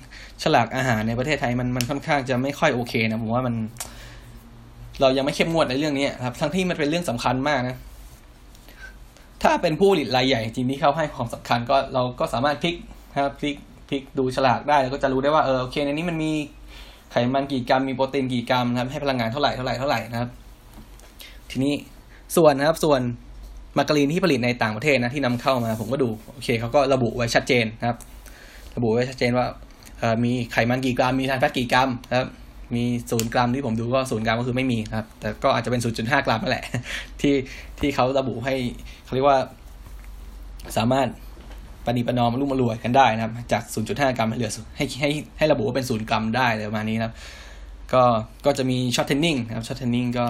[0.42, 3.54] ฉลากอาหารในประเทศไทยมันมันค่อนข้างจะไม่ค่อยโอเคนะผมว่ามัน
[5.00, 7.76] เรายังไม่เข้มงวดในเรื่องนี้ครับ ทั้งที่มันเป็นเรื่องสำคัญมากนะ
[9.42, 12.74] ถ้าเป็นผู้ผลิตรายใหญ่จริงที่เขาให้ความสำคัญก็เราก็สามารถพลิก
[13.22, 13.56] ครับพลิก
[13.88, 16.32] พลิกดูฉลากได้แล้วก็จะรู้ได้ว่าเออโอเคในนี้มันมี
[17.10, 20.30] ไขมันกี่กรัมมีโปรตีนกี่กรัมนะครับ ให้พลังงานเท่าไหร่เท่าไหร่เท่าไหร่นะครับ
[21.50, 21.74] ทีนี้
[22.36, 23.00] ส่วนนะครับ ส่วน
[23.78, 27.98] มาการีนที่ผลิตในต่างประเทศนะที่นำเข้ามา ผมก็ดูโอเคเขาก็ระบุไว้ชัดเจนนะครับ
[28.76, 29.46] ระบุไว้ชัดเจนว่า
[30.24, 32.28] มีไขมันกี่กรัมมีทานแฟตกี่กรัมนะครับ
[32.74, 36.64] มีศูนย์กรัมที่ผมดูก็ศูนย์กรัมก็คือไม่มีครับ แต่ก็อาจจะเป็นศูนย์จุดห้ากรัมนั่นแหละ
[37.20, 37.34] ที่
[37.80, 38.54] ที่เขาระบุให้
[39.04, 39.38] เขาเรียกว่า
[40.76, 41.08] สามารถ
[41.86, 47.14] ปฏิประนอมรุ่มรวยกันได้นะครับ จาก 0.5 กรัมเหลือให้ให้ให้ระบุว่าเป็น 0 กรัมได้เลยประมาณนี้นะครับ
[47.92, 48.02] ก็
[48.44, 50.26] ก็จะมีช็อตเทนนิ่งนะครับช็อตเทนนิ่งก็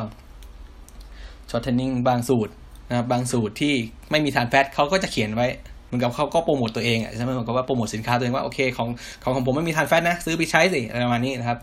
[1.50, 2.52] shortening บางสูตร
[2.88, 3.74] นะครับบางสูตรที่
[4.10, 5.46] ไม่มี trans fat เขาก็จะเขียนไว้
[5.86, 8.88] เหมือนกับเขาก็โปรโมตตัวเองอะใช่ไหมเหมือนกับว่าโปรโมทสินค้าตัวเองว่าโอเคของ
[9.22, 11.58] ของของผมไม่มี trans fat นะ ซื้อไปใช้สิอะไรประมาณนี้นะครับ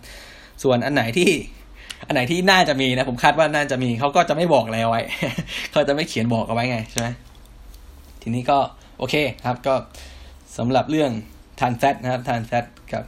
[0.63, 1.29] ส่วนอันไหนที่
[2.07, 5.01] อันไหนที่น่าจะมีนะ ผมคาดว่าน่าจะมีเขาก็จะไม่บอกแล้วไว้
[5.71, 7.07] เขาจะไม่เขียนบอกเอาไว้ไงใช่ไหม
[8.21, 8.57] ทีนี้ก็
[9.03, 9.75] โอเคครับก็
[10.57, 11.11] สำหรับเรื่อง
[11.59, 13.03] trans fat นะครับ trans fat กับ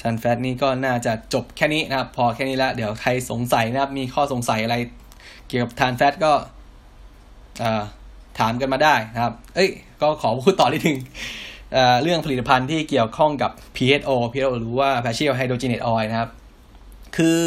[0.00, 4.76] trans fat นี่ก็น่าจะจบแค่นี้นะครับ พอแค่นี้แล้วเดี๋ยวใครสงสัยนะครับ มีข้อสงสัยอะไร
[5.48, 6.32] เกี่ยวกับทานแฟตก็
[8.38, 9.70] ถามกันมาได้นะครับ เอ้ย
[10.02, 10.98] ก็ขอพูดต่อนิดนึง
[12.02, 16.30] เรื่องผลิตภัณฑ์ที่เกี่ยวข้องกับ PHO PHO หรือว่า Partial Hydrogenated Oil นะครับ
[17.16, 17.40] คือ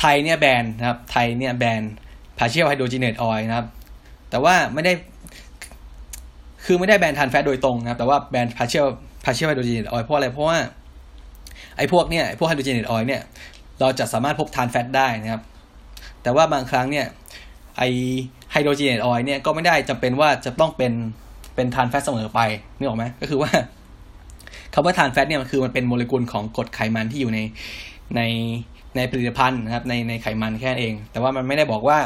[0.00, 1.82] ไทยเนี่ยแบนนะครับ ไทยเนี่ยแบน
[2.38, 3.68] Partial Hydrogenated Oil นะครับ
[4.30, 4.92] แต่ว่าไม่ได้
[6.66, 8.86] คือไม่ได้แบนทานแฟตโดยตรงนะครับ แต่ว่าแบน Partial
[9.24, 10.58] Partial Hydrogenated Oil เพราะอะไร เพราะว่า
[11.76, 13.22] ไอ้พวกเนี่ยพวก Hydrogenated Oil เนี่ย
[13.80, 15.42] เราจะสามารถพบ trans fat ได้นะครับ
[16.22, 17.06] แต่ว่าบางครั้งเนี่ย
[17.78, 17.82] ไอ
[18.52, 20.92] hydrogenated oil เนี่ยก็ไม่ได้จำเป็นว่าจะต้องเป็น
[21.54, 22.40] เป็น trans fat เสมอไป
[22.76, 23.50] นึกออกไหมก็คือว่า
[24.74, 27.38] คำว่า trans fat เนี่ยมันคือมันเป็นโมเลกุลของกรดไขมันที่อยู่ใน
[28.16, 28.20] ใน
[28.96, 31.98] ในผลิตภัณฑ์นะครับในในไขมันแค่นั้นเอง แต่ว่ามันไม่ได้บอกว่า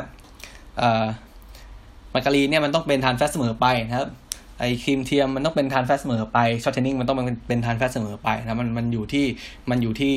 [0.79, 1.05] เอ่อ
[2.12, 4.09] มาการีนเนี่ยมันต้องเป็น trans fat เสมอไปนะครับ
[4.61, 9.25] ไอครีมเทียมมันต้องเป็น trans fat เสมอไป shortening มันต้องเป็นเป็น trans fat เสมอไปนะมันมันอยู่ที่
[9.70, 10.14] มันอยู่ที่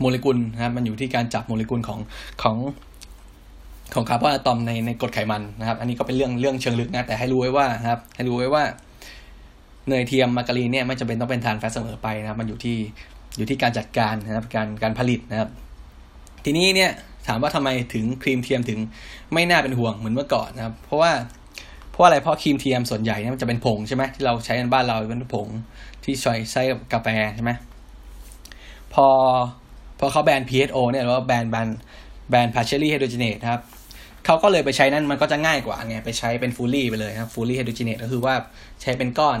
[0.00, 1.98] โมเลกุลนะครับมันอยู่ที่การจับโมเลกุลของ
[2.42, 2.56] ของ
[3.94, 8.62] ของคาร์บอนอะตอมในในกรดไขมันนะครับ อันนี้ก็เป็นเรื่องเรื่องเชิงลึกนะแต่ให้รู้ไว้ว่านะครับ ให้รู้ไว้ว่า
[9.88, 12.76] เนยเทียมมาการีนเนี่ยไม่จำเป็นต้องเป็น trans fat เสมอไปนะครับ มันอยู่ที่
[13.36, 15.48] อยู่ที่การจัดการนะครับ การการผลิตนะครับ
[16.44, 16.90] ทีนี้เนี่ย
[17.26, 18.78] ถามว่าทำไมถึงครีมเทียมถึง
[19.32, 21.12] ไม่น่าเป็นห่วงเหมือนเมื่อก่อนนะครับ เพราะว่า เพ
[21.98, 25.48] ราะอะไรเพราะครีมเทียมส่วนใหญ่เนี่ยมันจะเป็นผงใช่ไหมที่เราใช้ในบ้านเราเป็นผง
[26.04, 27.52] ที่ใช้ใช้กับกาแฟใช่ไหม
[28.94, 29.06] พอ
[29.98, 31.68] พอเขาแบน PHO เนี่ยหรือว่าแบนแบน
[32.30, 33.62] แบน partially hydrogenate นะครับ
[34.24, 38.34] เขาก็เลยไปใช้นั่นมันก็จะง่ายกว่าไงไปใช้เป็น fully ไปเลยครับ fully hydrogenate ก็คือว่า
[38.82, 39.38] ใช้เป็นก้อน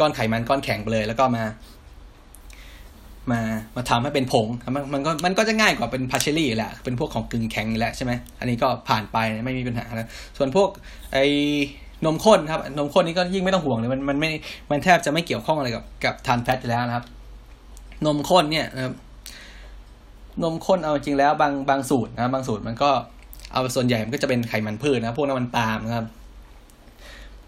[0.00, 1.44] ก้อนไขมันก้อนแข็งไปเลย แล้วก็มา
[3.30, 3.40] มา
[3.76, 10.68] มาทำให้เป็นผงมันมันก็มันก็จะง่ายกว่าเป็น partially แหละเป็นพวกของกึ่งแข็งแหละใช่ไหมอันนี้ก็ผ่านไปไม่มีปัญหาแล้วส่วนพวก
[11.12, 11.18] ไอ
[12.04, 14.28] นมข้นครับ นมข้นนี้ก็ยิ่งไม่ต้องห่วงเลยมันมันไม่
[14.70, 17.04] มันแทบจะไม่เกี่ยวข้องอะไรกับกับ trans fat แล้วนะครับ
[18.06, 18.94] นมข้นเนี่ยนะครับ
[20.42, 22.90] นมข้นเอาจริงแล้วบางบางสูตรนะบางสูตรมันก็
[23.52, 26.06] เอาส่วนใหญ่มันก็จะเป็นไขมันพืชนะพวกน้ำมันปาล์มนะครับ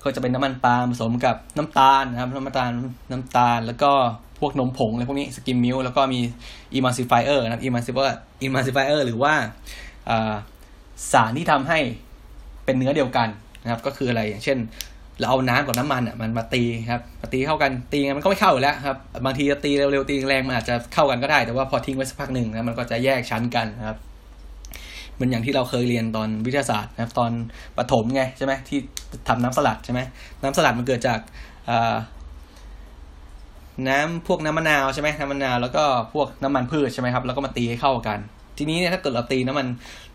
[0.03, 2.71] ก็จะเป็นน้ำมันปาล์มผสมกับน้ำตาลนะครับ น้ำตาล
[3.13, 3.93] น้ำตาล แล้วก็
[4.41, 6.21] พวกนมผงอะไรพวกนี้ skim milk แล้วก็มี
[6.75, 9.33] emulsifier นะ emulsify emulsifier หรือว่า
[11.13, 11.79] สารที่ทำให้
[12.65, 13.29] เป็นเนื้อเดียวกัน
[13.63, 14.59] นะครับก็คืออะไรอย่างเช่น
[15.19, 23.99] เราเอาน้ำกับน้ำมันอะมันมาตีครับมาตีเข้ากันตีมันก็ไม่เข้าอยู่แล้วครับบางทีจะตีเร็วๆตีแรงมันอาจจะเข้ากันก็ได้ แต่ว่าพอทิ้งไว้สักพักหนึ่งนะมันก็จะแยกชั้นกันนะครับ
[25.19, 27.31] มันอย่างที่เราเคยเรียนตอนวิทยาศาสตร์นะครับตอน
[27.77, 28.79] ปฐมไงใช่ไหมที่
[29.29, 30.01] ทำน้ำสลัดใช่ไหม
[30.43, 31.21] น้ำสลัดมันเกิดจาก
[33.89, 38.19] น้ำพวกน้ำมะนาวใช่ไหมน้ำมะนาวแล้วก็พวกน้ำมันพืชใช่ไหมครับแล้วก็มาตีให้เข้ากัน
[38.59, 39.67] ทีนี้เนี่ยถ้าเกิดเราตีน้ำมัน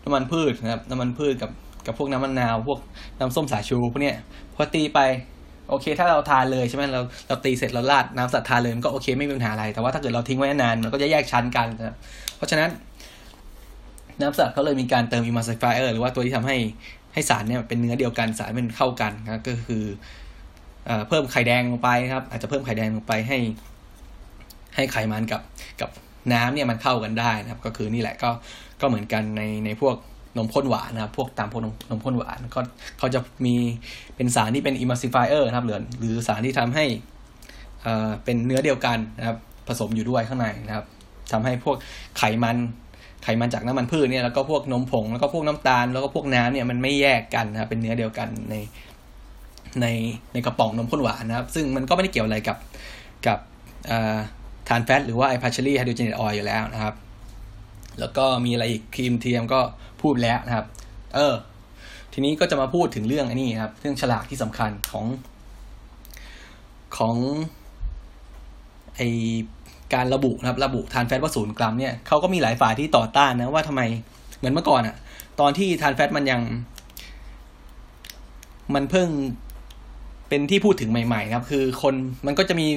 [0.04, 1.50] น้ำมันพืชนะครับน้ำมันพืชกับ
[1.86, 2.78] กับพวกน้ำมะนาว พวก
[3.18, 4.16] น้ำส้มสายชูพวกเนี้ย
[4.54, 5.00] พอตีไป
[5.68, 11.96] โอเค ถ้าเราทานเลยใช่ไหมเราเราตีเสร็จเราราดน้ำสัตว์ทานเลยมันก็โอเคไม่มีปัญหาอะไร แต่ว่าถ้าเกิดเราทิ้งไว้นานมันก็จะแยกชั้นกันนะ
[12.36, 12.70] เพราะฉะนั้น
[14.20, 16.56] น้ำสลัดเขาเลยมีการเติม emulsifier หรือว่าตัวที่ทำให้
[17.12, 19.84] ให้สารเนี่ยเป็นเนื้อเดียวกันสารเป็นเข้ากันนะก็คือ
[21.08, 23.38] เพิ่มไข่แดงลงไปครับ อาจจะเพิ่มไข่แดงลงไปให้
[24.74, 25.40] ให้ไขมันกับ
[25.80, 25.90] กับ
[26.32, 28.30] น้ำเนี่ยมันเข้ากันได้นะครับ ก็คือนี่แหละก็
[28.80, 29.96] ก็เหมือนกันในในพวก
[30.36, 32.60] นมข้นหวานนะครับ พวกตามพวกนมนมข้นหวานก็
[32.98, 33.54] เขาจะมี
[34.16, 36.84] เป็นสารที่เป็น emulsifier นะครับหรือหรือสารที่ทำให้
[38.24, 39.36] เป็นเนื้อเดียวกันนะครับ
[39.68, 40.84] ผสมอยู่ด้วยข้างในนะครับ
[41.32, 41.76] ทำให้พวก
[42.18, 42.56] ไขมัน
[43.22, 48.54] ไขมันจากน้ำมันพืชเนี่ยแล้วก็พวกนมผงแล้วก็พวกน้ำตาลแล้วก็พวกน้ำเนี่ยมันไม่แยกกันนะครับเป็นเนื้อเดียวกันใน
[49.80, 49.86] ใน
[50.32, 52.56] ในกระป๋องนมข้นหวานนะครับ ซึ่งมันก็ไม่ได้เกี่ยวอะไรกับ
[53.26, 53.38] กับ
[54.68, 56.94] ทานแฟตหรือว่าไอพาชลี่ไฮโดรเจนออยอยู่แล้วนะครับ
[58.00, 59.60] แล้วก็มีอะไรอีกครีมเทียมก็
[60.06, 60.66] พูดแล้วนะครับ
[61.14, 61.34] เออ
[62.12, 65.06] ทีนี้ก็จะมาพูดถึงเรื่องอันนี้ครับ เรื่องฉลากที่สำคัญของ
[66.96, 67.14] ของ
[68.96, 69.00] ไอ
[69.94, 73.82] การระบุนะครับระบุทานแฟตว่าศูนย์กรัมเนี่ยเขาก็มีหลายฝ่ายที่ต่อต้านนะว่าทำไม
[74.38, 74.96] เหมือนเมื่อก่อนอะ
[75.40, 76.40] ตอนที่ทานแฟตมันยัง
[78.74, 79.08] มันเพิ่ง
[80.28, 81.94] เป็นที่พูดถึงใหม่ๆ ครับ คือคน
[82.26, 82.68] มันก็จะมี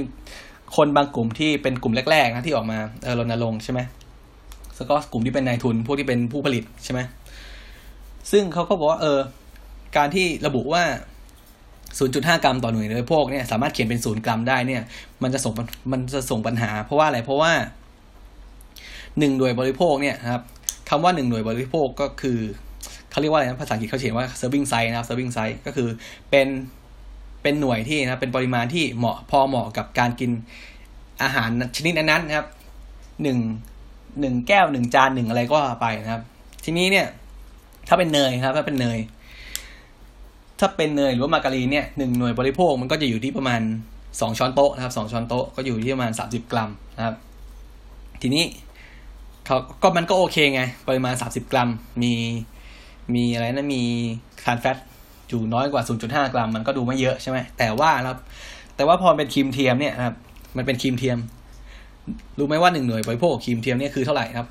[0.77, 3.79] คนบางกลุ่มที่เป็นกลุ่มแรกๆนะที่ออกมาเออรณรงค์ใช่ไหม
[4.75, 6.99] แล้วก็กลุ่มที่เป็นนายทุน พวกที่เป็นผู้ผลิตใช่ไหม
[8.31, 9.19] ซึ่งเขาก็บอกว่าเออ
[9.97, 10.83] การที่ระบุว่า
[11.79, 14.81] 0.5 กรัมต่อหน่วยบริโภคเนี่ยสามารถเขียนเป็นศูนย์กรัมได้เนี่ย
[15.23, 15.53] มันจะส่ง
[15.91, 17.51] มันจะส่งปัญหา เพราะว่าอะไรเพราะว่า
[19.19, 20.41] หนึ่งหน่วยบริโภคเนี่ยครับ
[20.89, 22.39] คำว่าหนึ่งหน่วยบริโภคก็คือ
[23.09, 25.87] เขาเรียกว่าอะไรนะภาษาอังกฤษเขาเขียนว่า serving size นะครับ serving size ก็คือ
[26.29, 26.47] เป็น
[27.41, 30.31] เป็นหน่วยที่นะเป็นปริมาณที่เหมาะพอเหมาะกับการกิน
[31.23, 32.47] อาหารชนิดนั้นนะครับ
[33.23, 33.39] หนึ่ง
[34.19, 36.23] หนึ่งแก้วหนึ่งจานหนึ่งอะไรก็ไปนะครับ
[36.63, 37.07] ทีนี้เนี่ย
[37.89, 38.99] ถ้าเป็นเนยครับ ถ้าเป็นเนย
[40.59, 43.61] ถ้าเป็นเนยหรือว่ามาการีนเนี่ยหนึ่งหน่วยบริโภคมันก็จะอยู่ที่ประมาณ
[44.21, 47.15] สองช้อนโต๊ะนะครับสองช้อนโต๊ะก็อยู่ที่ประมาณสามสิบกรัมนะครับ
[48.21, 48.43] ทีนี้
[49.45, 51.69] เขาก็มันก็โอเคไง ปริมาณสามสิบกรัม
[52.01, 52.13] มี
[53.15, 53.83] มีอะไรนะมี
[54.43, 54.77] trans fat
[55.29, 58.17] อยู่น้อยกว่า 0.5 กรัม มันก็ดูไม่เยอะใช่ไหมแต่ว่าครับ
[58.75, 60.15] แต่ว่าพอเป็นครีมเทียมเนี่ยครับ
[60.57, 61.17] มันเป็นครีมเทียม
[62.37, 64.47] รู้ไหมว่าหนึ่งหน่วยบริโภคครีมเทียมเนี่ยคือเท่าไหร่ครับ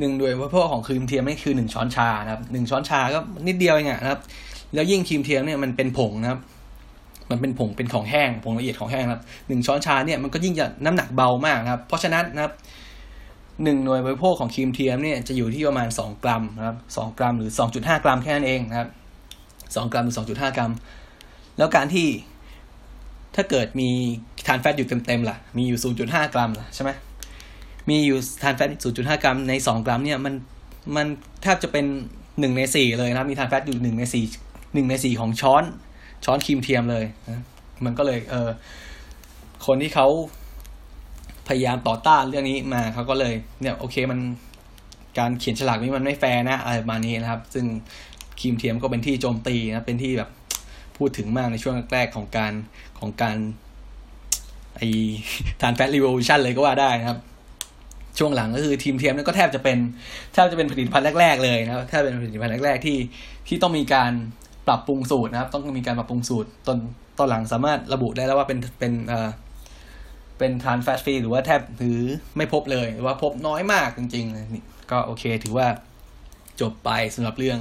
[0.00, 4.20] หนึ่งหน่วยบริโภคของครีมเทียมนี่คือหนึ่งช้อนชานะครับหนึ่งช้อนชาก็นิดเดียวเองนะครับ
[4.74, 6.40] แล้วยิ่งครีมเทียมเนี่ยมันเป็นผงนะครับ
[7.30, 12.52] มันเป็นผงเป็นของแห้งผงละเอียดของแห้งครับหนึ่งช้อนชาเนี่ยมันก็ยิ่งจะน้ำหนักเบามากครับ เพราะฉะนั้นนะครับ
[13.64, 18.88] หนึ่งหน่วยบริโภคของครีมเทียมเนี่ยจะอยู่ที่ประมาณสองกรัมนะครับสองกรัมหรือสองจุดห้ากรัมแค่นั้นเองนะครับ
[19.76, 20.72] สองกรัมหรือสองจุดห้ากรัม
[21.58, 22.06] แล้วการที่
[23.36, 23.88] ถ้าเกิดมี
[24.46, 25.78] trans fat อยู่เต็มๆล่ะ มีอยู่
[26.10, 26.90] 0.5 กรัมล่ะใช่ไหม
[27.88, 30.34] มีอยู่ trans fat 0.5 กรัมใน 2 กรัมเนี่ยมัน
[30.96, 31.06] มัน
[31.42, 31.86] แทบจะเป็น
[32.24, 34.14] 1 ใน 4 เลยนะมี trans fat อยู่1ใน 4
[34.48, 35.64] 1 ใน 4 ของช้อน
[36.24, 37.42] ช้อนครีมเทียมเลยนะ
[37.84, 38.48] มันก็เลยเออ
[39.66, 40.06] คนที่เขา
[41.48, 44.20] พยายามต่อต้านเรื่องนี้มาเขาก็เลยเนี่ยโอเคมัน
[45.18, 47.66] การเขียนฉลากนี้มันไม่แฟร์นะอะไรประมาณนี้นะครับ ซึ่ง
[48.40, 50.30] ครีมเทียมก็เป็นที่โจมตีนะเป็นที่แบบ
[50.96, 52.52] พูดถึงมากในช่วงแรกๆของการ
[52.98, 53.36] ของการ
[54.76, 54.80] ไอ
[55.60, 57.18] trans fat revolution เลยก็ว่าได้นะครับ
[58.18, 59.78] ช่วงหลังก็คือทีมเทียมนั่นก็แทบจะเป็น
[60.32, 62.98] แทบจะเป็นผลิตภัณฑ์แรก ๆ เลยนะครับแทบเป็นผลิตภัณฑ์แรก ๆ ที่
[63.48, 64.12] ที่ต้องมีการ
[64.68, 66.78] ปรับปรุงสูตรนะครับ ต้องมีการปรับปรุงสูตรตอน
[67.18, 69.28] ตอนหลังสามารถระบุได้แล้วว่าเป็นเป็นเอ่อ
[70.38, 72.00] เป็นทานแฟตฟรีหรือว่าแทบหรือ
[72.36, 75.66] ไม่พบเลยหรือว่าพบน้อยมากจริงๆก็โอเค ถือว่า
[76.60, 77.58] จบไปสำหรับเรื่อง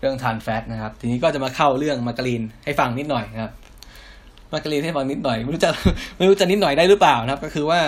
[0.00, 3.52] เรื่องทานแฟตนะครับ ทีนี้ก็จะมาเข้าเรื่องมาการีนให้ฟังนิดหน่อยนะครับ
[4.52, 5.70] มาการีนให้ฟังนิดหน่อย ไม่รู้จะ
[6.16, 7.80] ไม่รู้จะนิดหน่อยได้หรือเปล่านะครับ ก็คือว่า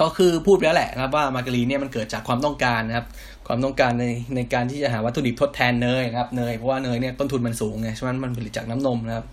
[0.00, 3.06] ก็คือพูดไปแล้วแหละนะครับว่ามาการีนเนี่ยมันเกิดจากความต้องการนะครับ
[3.46, 4.04] ความต้องการใน
[4.36, 9.26] ในการที่จะหาวัตถุดิบทดแทนเนยนะครับเนยเพราะว่าเนยเนี่ยต้นทุนมันสูงไงฉะนั้นมันผลิตจากน้ำนมนะครับ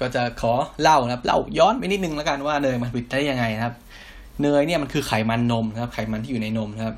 [0.00, 3.74] ก็จะขอเล่านะครับเล่าย้อนไปนิดนึงแล้วกันว่าเนยมันผลิตได้ยังไงนะครับ
[4.42, 6.96] เนยเนี่ยมันคือไขมันนมนะครับ ไขมันที่อยู่ในนมนะครับ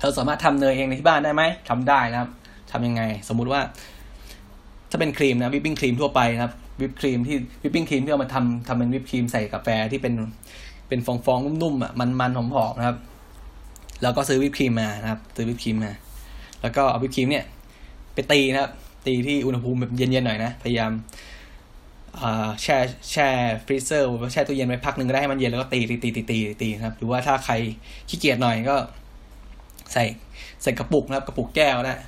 [0.00, 2.30] เราสามารถทำเนยเองในที่บ้านได้ไหมทำได้นะครับ
[2.72, 3.60] ทำยังไง สมมุติว่า
[4.90, 10.14] ถ้าเป็นครีมนะวิปปิ้งครีมทั่วไปนะครับวิปครีมที่วิปปิ้งครีมที่เอามาทำทำเป็นวิปครีมใส่กาแฟที่เป็น
[10.92, 12.96] เป็นฟองๆนุ่มๆอะมันๆหอมๆนะครับ
[14.02, 15.92] แล้วก็ซื้อวิปครีมมานะครับ ซื้อวิปครีมมา
[16.62, 17.44] แล้วก็เอาวิปครีมเนี่ย
[18.14, 18.70] ไปตีนะครับ
[19.06, 20.90] ตีที่อุณหภูมิแบบเย็นๆหน่อยนะ พยายาม
[22.62, 22.76] แช่
[23.10, 23.28] แช่
[23.66, 27.54] freezer แช่ตู้เย็นไว้พักหนึ่งก็ได้ให้มันเย็นแล้วก็ตีตีตีตีตีตีนะครับ หรือว่าถ้าใคร
[28.08, 28.76] ขี้เกียจหน่อยก็
[29.92, 30.04] ใส่
[30.62, 32.00] ใส่กระปุกนะครับ กระปุกแก้วนะ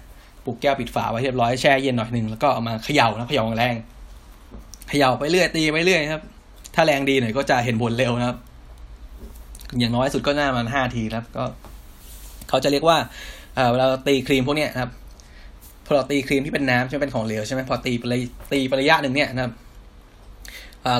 [0.45, 3.75] ปุกแก้วปิดฝาไว้เรียบร้อยแช่เย็นหน่อยหนึ่งแล้วก็เอามาเขย่านะเขย่าแรง
[4.89, 6.23] เขย่าไปเรื่อยตีไปเรื่อยครับ
[6.75, 8.39] ถ้าแรงดีหน่อยก็จะเห็นผลเร็วนะครับ
[9.79, 11.45] อย่างน้อยสุดก็น่ามันห้าทีครับ ก็
[12.49, 12.99] เขาจะเรียกว่า
[13.73, 14.91] เวลาตีครีมพวกเนี้ยครับ
[15.87, 18.05] พอเราตีครีมที่เป็นน้ำใช่ไหมเป็นของเหลวใช่ไหมพอตีไป
[18.53, 19.53] ตีไประยะหนึ่งเนี่ยนะครับ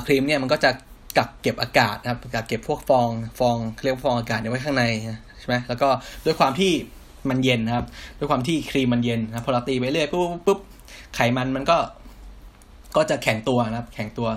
[0.07, 0.71] ครีมเนี่ยมันก็จะ
[1.19, 4.85] กักเก็บอากาศนะครับกักเก็บพวกฟองฟองเรียกฟองอากาศไว้ข้างใน
[5.39, 5.89] ใช่ไหมแล้วก็
[6.25, 6.73] ด้วยความที่
[7.31, 7.87] มันเย็นนะครับ
[8.19, 10.59] ด้วยความที่ครีมมันเย็นนะพอเราตีไปเรื่อยปุ๊บปุ๊บ
[11.15, 11.77] ไขมันมันก็
[12.97, 14.29] ก็จะแข็งตัวนะครับ แข็งตัว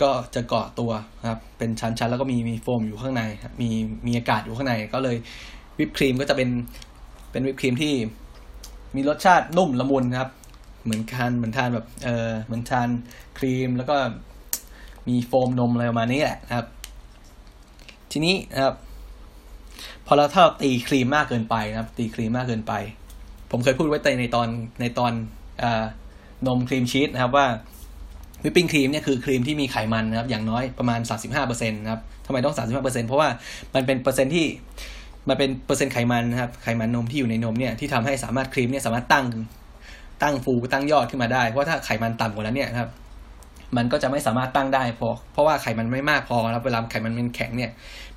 [0.00, 3.22] ก็จะเกาะตัวนะครับเป็นชั้นๆแล้วก็มีมีโฟมอยู่ข้างใน
[3.60, 3.68] มี
[4.06, 5.16] มีอากาศอยู่ข้างในก็เลย
[5.78, 6.48] วิปครีมก็จะเป็น
[7.30, 7.94] เป็นวิปครีมที่
[8.96, 10.30] มีรสชาตินุ่มละมุนครับ
[10.84, 12.88] เหมือนทานเหมือนทานแบบเออเหมือนทาน
[13.38, 13.96] ครีมแล้วก็
[15.08, 16.66] มีโฟมนมอะไรประมาณนี้แหละนะครับ
[18.12, 18.74] ทีนี้นะครับ
[20.06, 22.72] พอเราถ้าเราตีครีมมากเกินไปนะครับ ตีครีมมากเกินไป
[23.50, 24.48] ผมเคยพูดไว้ในตอน
[24.80, 25.12] ในตอน
[25.64, 25.66] ข
[26.46, 27.46] นมครีมชีสนะครับว่า
[28.44, 31.00] วิปปิ้งครีมเนี่ยคือครีมที่มีไขมันนะครับอย่างน้อยประมาณ
[31.30, 33.28] 35%นะครับทำไมต้อง 35%เพราะว่า
[33.74, 34.46] มันเป็นเปอร์เซ็นต์ที่
[35.28, 39.26] มันเป็นเปอร์เซ็นต์ไขมันนะครับไขมันนมที่อยู่ในนมเนี่ยที่ทำให้สามารถครีมเนี่ยสามารถตั้ง
[40.22, 42.90] ตั้งฟูตั้งยอดขึ้นมาได้ เพราะถ้าไขมันต่ำกว่านั้นเนี่ยครับ
[43.76, 47.70] มันก็จะไม่สามารถตั้งได้เพราะเพราะว่าไขมันไม่มากพอครับเวลาไขมันเป็นแข็งเนี่ย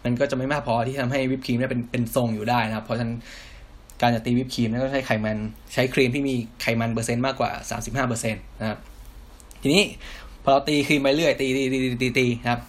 [0.04, 3.16] มันก็จะไม่มากพอที่ทำให้วิปครีมเนี่ยเป็นเป็นทรงอยู่ได้นะครับ เพราะฉะนั้น
[4.02, 5.38] การจะตีวิปครีมเนี่ยก็ใช้ไขมัน
[5.74, 7.52] ใช้ครีมที่มีไขมันเปอร์เซ็นต์มากกว่า
[8.22, 8.80] 35%นะครับ
[9.68, 9.86] ทีนี้
[10.44, 12.62] พอเราตีครีมไปเรื่อยตีตีตีตีตีนะครับ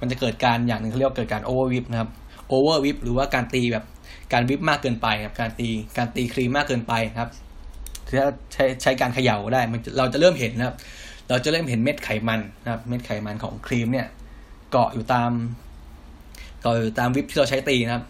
[0.00, 2.10] มันจะเกิดการอย่างหนึ่งเขาเรียกว่าเกิดการ over whip นะครับ
[2.48, 3.84] over whip หรือว่าการตีแบบ
[4.32, 7.30] การวิปมากเกินไปครับการตีการตีครีมมากเกินไปครับ
[8.18, 10.76] ถ้าใช้ใช้การเขย่าได้มันเราจะเริ่มเห็นนะครับ
[11.28, 14.06] เราจะเริ่มเห็นเม็ดไขมันนะครับ เม็ดไขมันของครีมเนี่ย
[14.70, 15.30] เกาะอยู่ตาม
[16.62, 18.04] เกาะอยู่ตามวิปที่เราใช้ตีนะครับ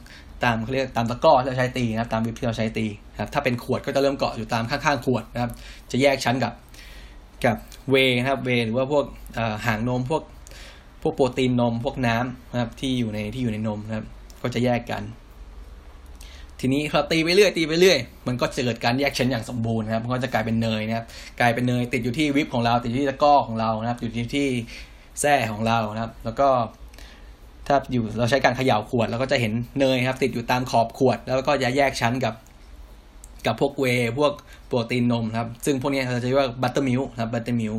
[0.44, 2.86] ตามเขาเรียกตามตะกร้อที่เราใช้ตีนะครับ ตามวิปที่เราใช้ตี
[3.20, 5.50] ครับ ถ้าเป็นขวดก็จะเริ่มเกาะอยู่ตามข้างๆขวดนะครับ
[5.90, 6.52] จะแยกชั้นกับ
[7.44, 7.56] กับ
[7.90, 9.04] เวนะครับเวหรือว่าพวก
[9.66, 10.22] หางนมพวก
[11.02, 14.06] พวกโปรตีนนมพวกน้ำนะครับที่อยู่ในที่อยู่ในนมนะครับ
[14.42, 15.02] ก็จะแยกกัน
[16.60, 21.06] ทีนี้เราตีไปเรื่อยตีไปเรื่อย มันก็จะเกิดการแยกชั้นอย่างสมบูรณ์นะครับมันก็จะกลายเป็นเนยนะครับ
[21.40, 24.48] กลายเป็นเนยติดอยู่ที่วิปของเรา ติดอยู่ที่ตะกร้อของเรานะครับอยู่ที่ที่
[25.20, 26.48] แส้ของเรานะครับ แล้วก็
[27.66, 32.34] ถ้าอยู่เราใช้การเขย่าขวดเราก็จะเห็นเนยครับ ติดอยู่ตามขอบขวด แล้วก็จะแยกชั้นกับ
[33.46, 33.86] กับพวกเว
[34.18, 34.32] พวก
[34.66, 37.74] โปรตีนนมครับ ซึ่งพวกนี้เราจะเรียกว่า buttermilk ครับ buttermilk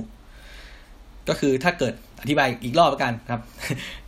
[1.30, 3.42] ก็คือถ้าเกิดอธิบายอีกรอบแล้วกันครับ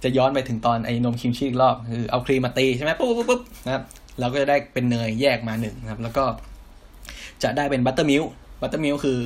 [0.03, 3.83] จะย้อนไปถึงตอนไอ้นมครีมชีสอีกรอบ คือเอาครีมมาตีใช่ไหมปุ๊บปุ๊บปุ๊บนะครับ
[4.19, 6.25] เราก็จะได้เป็นเนยแยกมาหนึ่งครับ แล้วก็
[7.43, 8.23] จะได้เป็น buttermilk
[8.61, 9.19] buttermilk คือ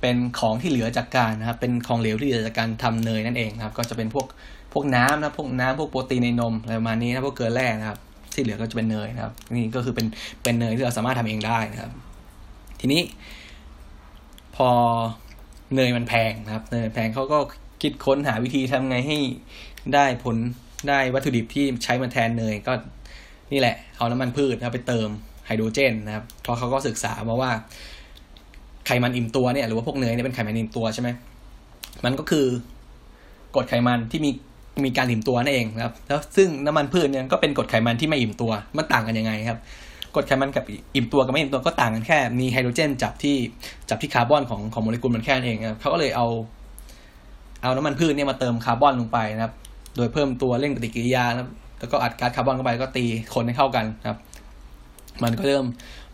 [0.00, 4.26] เป็นของที่เหลือจากการนะครับ เป็นของเหลวที่เหลือจากการทำเนยนั่นเองครับ ก็จะเป็นพวก
[4.72, 7.98] พวกน้ำนะพวกน้ำพวกโปรตีนในนมอะไรประมาณนี้นะพวกเกลือแร่นะครับ
[8.34, 10.06] ที่เหลือก็จะเป็นเนยนะครับนี่ก็คือเป็น
[10.42, 11.90] เป็นเนยที่เราสามารถทำเองได้นะครับ
[12.80, 13.02] ทีนี้
[14.56, 14.68] พอ
[15.74, 17.38] เนยมันแพงนะครับเนยแพงเขาก็
[17.82, 19.18] คิดค้นหาวิธีทำไงให้
[19.94, 20.36] ได้ผล
[20.88, 22.72] ได้วัตถุดิบที่ใช้มาแทนเนยก็
[23.52, 25.08] นี่แหละ เอาน้ำมันพืชนะไปเติม
[25.46, 27.50] ไฮโดรเจนนะครับเพราะเขาก็ศึกษามาว่า
[28.86, 31.08] ไขมันอิ่มตัวเนี่ยหรือว่าพวกเนยเนี่ยเป็นไขมันอิ่มตัวใช่ไหม
[32.04, 32.46] มันก็คือ
[33.54, 34.30] กรดไขมันที่มี
[34.84, 39.58] มีการอิ่มตัวนั่นเองครับแล้วซึ่งน้ำมันพืชเนี่ยก็เป็นกรดไขมันที่ไม่อิ่มตัวมันต่างกันยังไงครับ
[40.14, 43.36] กรดไขมันกับอิ่มตัวกับไม่อิ่มตัวก็ต่างกันแค่มีไฮโดรเจนจับที่
[43.88, 46.26] จับที่คาร์บอนของของโมเลกุลมันแค่นั้นเองครับเขาก็เลยเอา
[47.62, 49.54] เอาน้ำมันพืชเนี่ยมาเติมคาร์บอนลงไปนะครับ
[49.96, 53.04] โดยเพิ่มตัวเร่งปฏิกิริยานะครับแล้วก็อัดก๊าซคาร์บอนเข้าไปก็ตี
[53.34, 54.18] คนให้เข้ากันครับ
[55.22, 55.64] มันก็เริ่ม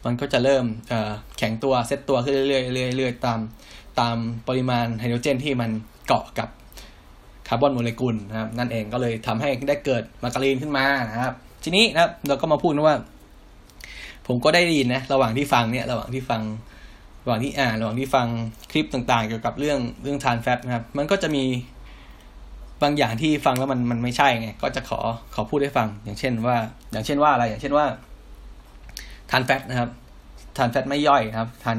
[0.05, 0.64] มันก็จะเริ่ม
[1.38, 2.61] แข็งตัวเซตตัวขึ้นเรื่อ
[2.92, 3.38] ยๆเรื่อยๆตาม
[4.01, 4.16] ตาม
[4.49, 5.71] ปริมาณไฮโดรเจนที่มัน
[6.07, 6.49] เกาะกับ
[7.49, 11.35] คาร์บอนโมเลกุลนะครับนั่นเองก็เลยทำให้ได้เกิดมาการีนขึ้นมานะครับ
[11.65, 12.97] ทีนี้นะครับเราก็มาพูดนะว่า
[14.27, 16.43] ผมก็ได้ยินนะระหว่างที่ฟังเนี่ยระหว่างที่ฟัง
[17.25, 18.27] ระหว่างที่อ่านระหว่างที่ฟัง
[18.71, 21.45] คลิปต่างๆ เกี่ยวกับเรื่องเรื่องทานแฟตนะครับ มันก็จะมี
[22.83, 25.01] บางอย่างที่ฟังแล้วมันมันไม่ใช่ไงก็จะขอ
[25.35, 26.57] ขอพูดให้ฟัง อย่างเช่นว่า
[26.93, 27.87] อย่างเช่นว่าอะไรอย่างเช่นว่า
[29.31, 29.91] ทานแฟตนะครับ
[30.57, 31.77] ทานแฟตไม่ย่อยนะครับทาน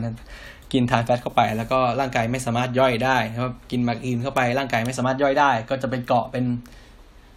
[0.74, 6.46] กินทานแฟตเข้าไป แล้วก็ร่างกายไม่สามารถย่อยได้ครับกินมากินเข้าไปร่างกายไม่สามารถย่อยได้ ก็จะเป็นเกาะเป็น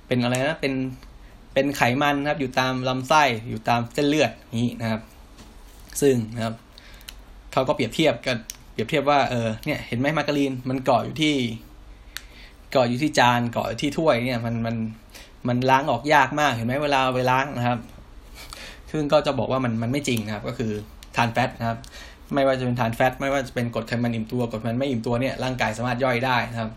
[0.06, 0.74] เป็นอะไรนะเป็น
[1.52, 5.00] เป็นไขมันนะครับ อยู่ตามลำไส้อยู่ตามเส้นเลือดนี้นะครับ
[6.00, 6.54] ซึ่งนะครับ
[7.52, 8.38] เขาก็เปรียบเทียบกัน
[8.72, 11.34] เปรียบเทียบว่าเออเนี่ยเห็นไหมมาการีนมันเกาะอยู่ที่
[12.72, 14.76] เกาะอยู่ที่จานเกาะอยู่ที่ถ้วยเนี่ยมันมัน
[15.48, 17.78] มันล้างออกยากมากเห็นไหมเวลาไปล้างนะครับ
[18.90, 20.72] ซึ่งก็จะบอกว่ามันมันไม่จริงนะครับ ก็คือ
[21.16, 21.78] ทานแฟตนะครับ
[22.34, 26.70] ไม่ว่าจะเป็นทานแฟต ไม่ว่าจะเป็นกรดไขมันอิ่มตัวกรดไขมันไม่อิ่มตัวเนี่ยร่างกายสามารถย่อยได้นะครับ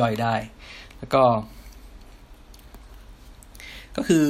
[0.00, 0.34] ย่อยได้
[0.98, 1.22] แล้วก็
[3.96, 4.24] ก็คือ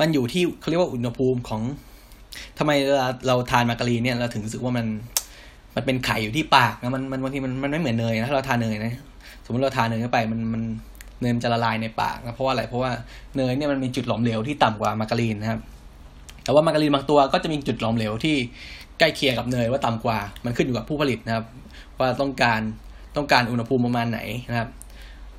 [0.00, 1.62] มันอยู่ที่เขาเรียกว่าอุณหภูมิของ
[2.58, 4.86] ทำไมเวลาเราทานมาการีนเนี่ยเราถึงรู้สึกว่ามัน
[5.74, 8.92] มันเป็นไข่อยู่ที่ปากนะมันมันบางทีมันมันไม่เหมือนเนยนะถ้าเราทานเนยนะ
[9.44, 10.62] สมมติเราทานเนยเข้าไปมันมัน
[11.20, 12.90] เนยมันจะละลายในปากนะเพราะว่าอะไรเพราะว่า
[13.36, 15.60] เนยเนี่ยมันมีจุดหลอมเหลวที่ต่ำกว่ามาการีนนะครับ
[16.44, 18.36] แต่ว่ามาการีนบางตัวก็จะมีจุดหลอมเหลวที่
[18.98, 21.44] ใกล้เคียงกับเนยว่าต่ำกว่า มันขึ้นอยู่กับผู้ผลิตนะครับ
[21.98, 22.60] ว่าต้องการ
[23.16, 24.68] ต้องการอุณหภูมิประมาณไหนนะครับ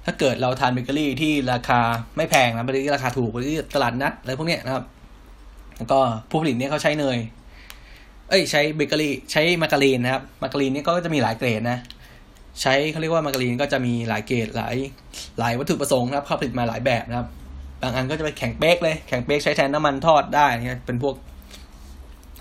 [0.06, 1.80] ถ้าเกิดเราทานเบเกอรี่ที่ราคา
[2.17, 4.84] ไม่แพงนะเบเกอรี่ราคาถูกเบเกอรี่ตลาดนัดอะไรพวกเนี้ยนะครับ
[5.78, 7.17] แล้วก็ผู้ผลิตเนี่ยเขาใช้เนย
[8.30, 11.80] เอ้ย ใช้เบเกอรี่ใช้มาการีนนะครับ มาการีนเนี่ก็จะมีหลายเกรดนะ
[12.62, 14.76] ใช้เขาเรียกว่ามาการีนก็จะมีหลายเกรดหลาย
[15.39, 17.28] หลายวัตถุประสงค์นะครับเขาผลิตมาหลายแบบนะครับ
[17.82, 21.15] บางอันก็จะเป็นแข็งเป๊กเลยแข็งเป๊กใช้แทนน้ำมันทอดได้นะเป็นพวก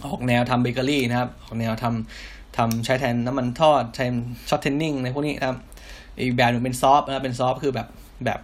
[0.06, 4.04] ออกแนวทำเบเกอรี่นะครับ ออกแนวทำทำใช้แทนน้ำมันทอดใช้
[4.48, 5.58] shortening ในพวกนี้นะครับ
[6.20, 7.88] อีกแบบหนึ่งเป็น soft นะครับเป็น soft คือแบบ
[8.24, 8.40] แบบ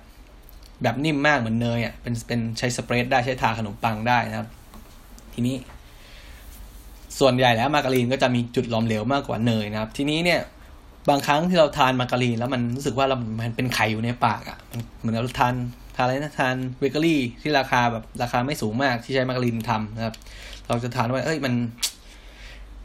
[0.83, 4.49] แบบนิ่มมากเหมือนเนยอะเป็นเป็นใช้ spread ได้ใช้ทาขนมปังได้นะครับ
[5.35, 5.57] ทีนี้
[7.19, 10.41] ส่วนใหญ่แล้วมาการีนก็จะมีจุดหลอมเหลวมากกว่าเนยนะครับ ทีนี้เนี่ย
[11.09, 15.55] บางครั้งที่เราทานมาการีนแล้วมันรู้สึกว่าเรามันเป็นไขอยู่ในปากอะมันเหมือนเราทาน
[15.97, 20.15] ทานอะไรนะทานเบเกอรี่ที่ราคาแบบราคาไม่สูงมากที่ใช้มาการีนทำนะครับ
[20.69, 21.55] เราจะทานว่าเอ้ยมัน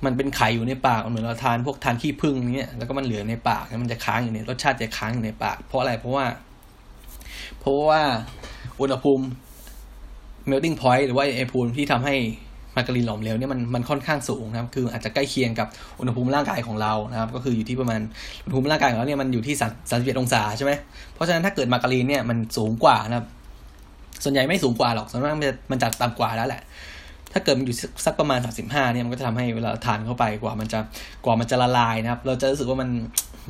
[0.05, 6.25] มันเป็นไข่อยู่ในปากเหมือนเราทานพวกทานขี้ผึ้งเนี่ยแล้วก็มันเหลือในปากมันจะค้างอยู่ในรสชาติจะค้างอยู่ในปาก เพราะอะไรเพราะว่า
[7.59, 8.01] เพราะว่า
[8.81, 9.25] อุณหภูมิ
[10.49, 12.15] melting point หรือว่าไอภูมิที่ทำให้
[12.79, 15.67] มาการีนหลอมเหลวเนี่ยมันมันค่อนข้างสูงนะครับคืออาจจะใกล้เคียงกับ
[15.99, 18.01] อุณหภูมิร่างกายของเรานะครับก็คืออยู่ที่ประมาณ
[18.45, 20.71] อุณหภูมิร่างกายของเราเนี่ยมันอยู่ที่สามสิบเอ็ดองศาใช่ไหม
[21.13, 23.27] เพราะฉะนั้นถ้าเกิดมาการีนเนี่ยมันสูงกว่านะครับ
[24.23, 26.61] ส่วนใหญ่ไม่สูงกว่าหรอกส่วนมากมันจะมันจะต่ำกว่าแล้วแหละ
[27.33, 27.75] ถ้าเกิดมันอยู่
[28.05, 30.79] สักประมาณสามสิบห้าเนี่ยมันก็จะทำให้เวลาทานเข้าไปกว่ามันจะ
[31.25, 32.89] กว่ามันจะละลายนะครับ เราจะรู้สึกว่ามัน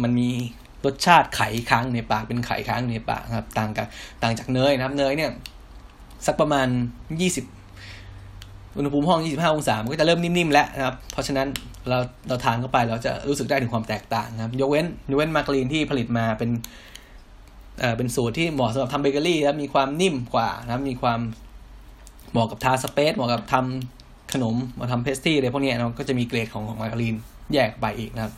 [0.03, 0.29] มันมี
[0.85, 3.87] รสชาติไข่ค้างในปากเป็นไข่ค้างในปากนะครับ ต่างกับ
[4.21, 5.31] ต่างจากเนยนะครับ เนยเนี่ย
[6.25, 6.67] สักประมาณ
[7.21, 7.45] ยี่สิบ
[8.77, 11.47] อุณหภูมิห้อง 25 องศา มันก็จะเริ่มนิ่มๆแล้วนะครับ เพราะฉะนั้น
[11.89, 11.97] เรา
[12.27, 16.49] เราทานเข้าไปเราจะรู้สึกได้ถึงความแตกต่างนะครับ ยกเว้นยกเว้นมาการีนที่ผลิตมาเป็น
[17.79, 21.19] เอ่อเป็นสูตรที่เหมาะสำหรับทำเบเกอรี่แล้วมีความนิ่มกว่านะครับ มีความ
[22.31, 27.15] เหมาะกับทา spread เหมาะกับทำขนมมาทำ pastry อะไรพวกนี้นะก็จะมีเกรดของของมาการีน
[27.53, 28.33] แยกไปอีกนะครับ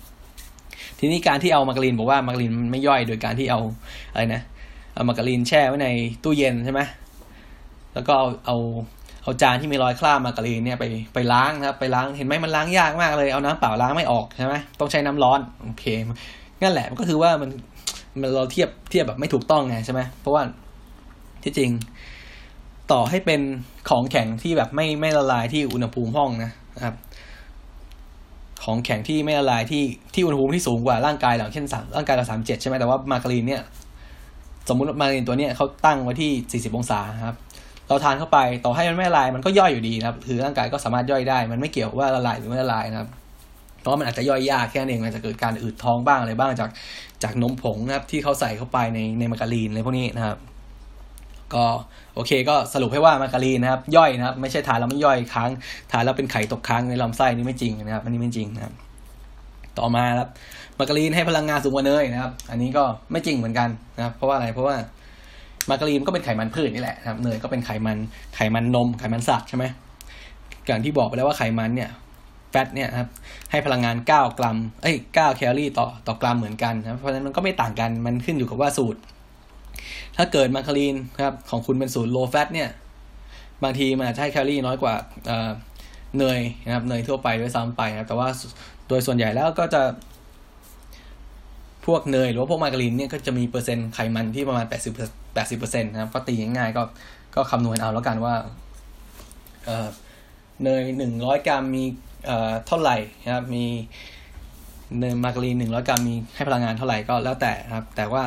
[0.99, 3.59] ทีนี้การที่เอามาการีนบอกว่ามาการีนมันไม่ย่อยโดยการที่เอา
[4.11, 4.41] อะไรนะ
[4.95, 5.87] เอามาการีนแช่ไว้ใน
[6.23, 6.81] ตู้เย็นใช่ไหม
[7.93, 8.57] แล้วก็เอาเอา
[9.23, 15.85] เอาจานที่มีรอยคราบมาการีนเนี่ยไปไปล้างนะครับ ไปล้างเห็นไหมมันล้างยากมากเลยเอาน้ำเปล่าล้างไม่ออกใช่ไหมต้องใช้น้ำร้อนโอเค
[16.61, 17.49] นั่นแหละมันก็คือว่ามัน
[18.21, 20.43] มันเราเทียบเทียบแบบไม่ถูกต้องไงใช่ไหมเพราะว่า
[21.43, 21.71] ที่จริง
[22.91, 23.41] ต่อให้เป็น
[23.89, 26.95] ของแข็งที่แบบไม่ไม่ละลายที่อุณหภูมิห้องนะครับ
[28.63, 33.61] ของแข็งที่ไม่ละลายที่ที่อุณหภูมิที่สูงกว่าร่างกายเราเช่นสามร่างกายเราสามเจ็ดใช่ไหมแต่ว่ามาการีนเนี่ย
[34.69, 37.35] สมมุติมาการีนตัวเนี้ยเขาตั้งไว้ที่สี่สิบองศาครับ
[37.91, 43.09] เราทานเข้าไปต่อให้มันไม่ละลายมันก็ย่อยอยู่ดีนะครับคือร่างกายก็สามารถย่อยได้ มันไม่เกี่ยวว่าละลายหรือไม่ละลายนะครับ
[43.79, 46.69] เพราะมันอาจจะย่อยยากแค่นั้นเองมันจะเกิดการอืดท้องบ้างอะไรบ้างจาก
[47.23, 50.37] จากนมผงนะครับที่เขาใส่เข้าไปในในมาการีนอะไรพวกนี้นะครับ
[51.53, 51.63] ก็
[52.15, 55.49] โอเคก็สรุปให้ว่ามาการีนนะครับ ย่อยนะครับ ไม่ใช่ทานแล้วไม่ย่อยค้าง
[55.91, 58.73] ทานแล้วเป็นไข่ตกค้างในลำไส้นี่ไม่จริงนะครับ อันนี้ไม่จริงนะครับ
[59.79, 60.29] ต่อมาครับ
[60.77, 64.75] มาการีนให้พลังงานสูงกว่าเนยนะครับ อันนี้ก็ไม่จริงเหมือนกันนะครับ เพราะว่าอะไรเพราะว่า
[65.69, 67.97] มาการีนก็เป็นไขมันพืชนี่แหละครับเนยก็เป็นไขมัน
[68.35, 69.65] ไขมันนมไขมันสัตว์ใช่ไหม
[70.67, 71.89] อย่างที่บอกไปแล้วว่าไขมันเนี่ย
[72.51, 73.09] แฟตเนี่ยครับ
[73.51, 78.99] ให้พลังงาน 9 กรัมเอ้ย9แคลอรี่ต่อต่อกรัมเหมือนกันนะเพราะฉะนั้นมันก็ไม่ต่างกันมันขึ้นอยู่กับว่าสูตร
[80.17, 82.69] ถ้าเกิดมาการีนครับของคุณเป็นสูตร low fat เนี่ย
[83.63, 84.93] บางทีมันอาจจะให้แคลอรี่น้อยกว่า
[86.17, 88.27] เนยนะครับเนยทั่วไปด้วยซ้ำไปนะครับแต่ว่า
[88.87, 89.81] โดยส่วนใหญ่แล้วก็จะ
[91.85, 96.83] พวกเนยหรือว่าพวกมาการีนเนี่ยก็จะมีเปอร์เซ็นต์ไขมันที่ประมาณ 80 80%นะครับก็ตีง่ายๆก็
[97.35, 98.35] ก็คำนวณเอาแล้วกันว่า
[99.65, 101.83] เนยหนึ่งร้อยกรัมมี
[102.67, 103.65] เท่าไหร่นะครับมี
[104.99, 108.23] เนยมาการีนหนึ่งร้อยกรัมมีให้พลังงานเท่าไหร่ก็แล้วแต่ครับ แต่ว่า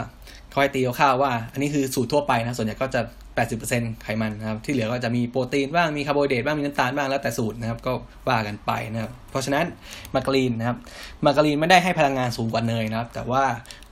[0.51, 3.01] เขาให้ตีคร่าวๆว่า อันนี้คือสูตรทั่วไปนะส่วนใหญ่ก็จะ
[3.37, 7.93] 80%ไขมันนะครับ ที่เหลือก็จะมีโปรตีนบ้าง มีคาร์โบไฮเดรตบ้าง มีน้ำตาลบ้าง แล้วแต่สูตรนะครับ ก็
[8.29, 9.65] ว่ากันไปนะครับ เพราะฉะนั้น
[10.15, 10.77] มาการีนนะครับ
[11.25, 13.43] มาการีนไม่ได้ให้พลังงานสูงกว่าเนยนะครับ แต่ว่า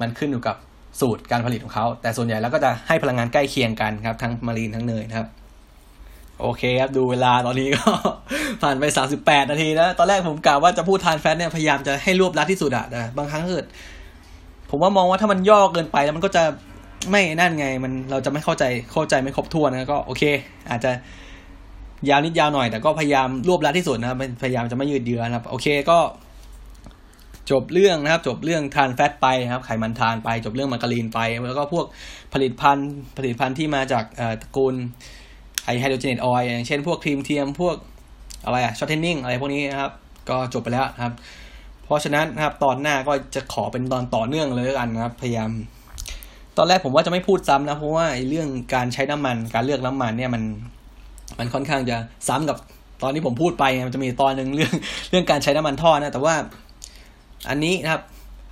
[0.00, 0.56] มันขึ้นอยู่กับ
[1.00, 5.28] สูตรการผลิตของเขา แต่ส่วนใหญ่แล้วก็จะให้พลังงานใกล้เคียงกันครับ ทั้งมารีนทั้งเนยนะครับ
[6.40, 7.82] โอเคครับ ดูเวลาตอนนี้ก็
[8.62, 13.66] ผ่านไปสามสิบแปดนาทีนะ ตอนแรกผมกล่าวว่าจะพูดทานแฟตเนี่ย พยายามจะให้รวบรัดที่สุดอะนะ บางครั้งเกิด
[14.70, 16.42] ผมว่ามองว่าถ้ามันย่อเกินไปแล้วมันก็จะ
[17.10, 20.22] ไม่นั่นไง มันเราจะไม่เข้าใจเข้าใจไม่ครบถ้วนนะก็โอเค
[20.70, 20.92] อาจจะ
[22.08, 25.98] ยาวนิดยาวหน่อยแต่ก็พยายามรวบรัดที่สุดนะครับพยายามจะไม่ยืดเยื้อนะครับ โอเคก็
[27.50, 31.86] จบเรื่องนะครับ จบเรื่อง trans fat ไปครับ ไขมันทรานส์ไป จบเรื่องมาการีนไป แล้วก็พวก
[32.32, 34.04] ผลิตภัณฑ์ผลิตภัณฑ์ที่มาจาก
[34.42, 34.74] ตระกูล
[35.64, 37.76] ไอ้ hydrogenated oil อย่างเช่นพวกครีมเทียมพวก
[38.44, 39.92] อะไรอะ shortening อะไรพวกนี้นะครับ
[40.28, 41.14] ก็จบไปแล้วนะครับ
[41.84, 45.50] เพราะฉะนั้นนะครับตอนหน้าก็จะขอเป็นตอนต่อเนื่องเลยกันนะครับ พยายาม
[46.56, 50.42] ตอนแรกผมว่าจะไม่พูดซ้ำนะเพราะว่าเรื่องการใช้น้ำมัน การเลือกน้ำมันเนี่ยมัน
[51.38, 51.96] มันค่อนข้างจะ
[52.28, 52.56] ซ้ำกับ
[53.02, 54.72] ตอนที่ผมพูดไปมันจะมีตอนหนึ่งเรื่อง
[55.10, 56.34] เรื่องการใช้น้ำมันทอดนะแต่ว่า
[57.48, 58.02] อันนี้นะครับ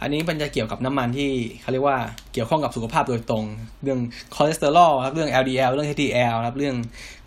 [0.02, 1.30] อันนี้มันจะเกี่ยวกับน้ำมันที่
[1.60, 1.98] เขาเรียกว่า
[2.32, 3.44] เกี่ยวข้องกับสุขภาพโดยตรง
[3.82, 3.98] เรื่อง
[4.34, 6.74] คอเลสเตอรอลครับเรื่อง LDL เรื่อง HDL ครับเรื่อง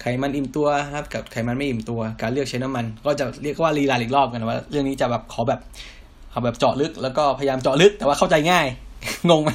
[0.02, 5.60] ไขมันอิ่มตัวครับกับไขมันไม่อิ่มตัว การเลือกใช้น้ำมัน ก็จะเรียกว่ารีลาอีกรอบกันว่า เรื่องนี้จะแบบขอแบบ
[6.32, 8.66] เอาแบบเจาะลึกแล้วก็พยายามเจาะลึกแต่ว่าเข้าใจง่าย
[9.30, 9.52] งงไหม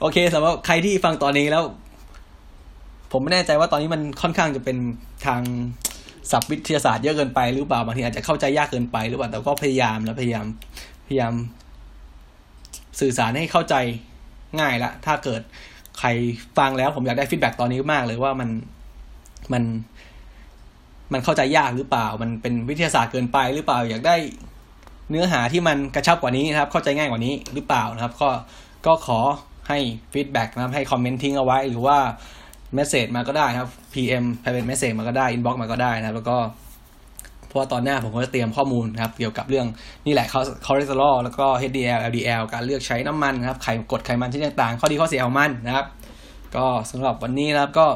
[0.00, 1.64] โอเคสำหรับใครที่ฟังตอนนี้แล้ว
[3.12, 4.76] ผมไม่แน่ใจว่าตอนนี้มันค่อนข้างจะเป็น
[5.26, 5.42] ทาง
[6.30, 10.46] ศัพท์วิทยาศาสตร์เยอะเกินไปหรือเปล่าบางทีอาจจะเข้าใจยากเกินไปหรือเปล่าแต่ก็พยายามแล้วพยายาม
[11.06, 11.34] พยายาม
[13.00, 13.74] สื่อสารให้เข้าใจ
[14.60, 15.42] ง่ายละถ้าเกิด
[15.98, 16.08] ใคร
[16.58, 18.50] ฟังแล้วผมอยากได้ฟีดแบ็ตอนนี้มากเลยว่ามัน
[19.52, 19.62] มัน
[21.12, 24.16] มันเข้าใจยากหรือเปล่า มันเป็นวิทยาศาสตร์เกินไปหรือเปล่า อยากได้
[25.10, 28.28] เนื้อหาที่มันกระชับกว่านี้นะครับ เข้าใจง่ายกว่านี้หรือเปล่านะครับ ก็
[28.86, 29.20] ก็ขอ
[29.70, 29.78] ให้
[30.12, 31.98] feedback นะครับให้ comment ทิ้งเอาไว้ หรือว่า
[32.74, 36.36] message มาก็ได้ครับ PM ไปเป็น message มาก็ได้ inbox มาก็ได้นะครับ แล้วก็
[37.46, 39.66] เพราะว่าตอนหน้าผมก็จะเตรียมข้อมูลนะครับ เกี่ยวกับเรื่อง
[40.06, 40.26] นี่แหละ
[40.66, 45.86] คอเลสเตอรอลแล้วก็ HDL LDL การเลือกใช้น้ำมันนะครับไขกรดไขมันชนิดต่างๆ ข้อดีข้อเสียของมันนะครับ
[46.56, 47.86] ก็สำหรับวันนี้นะครับก็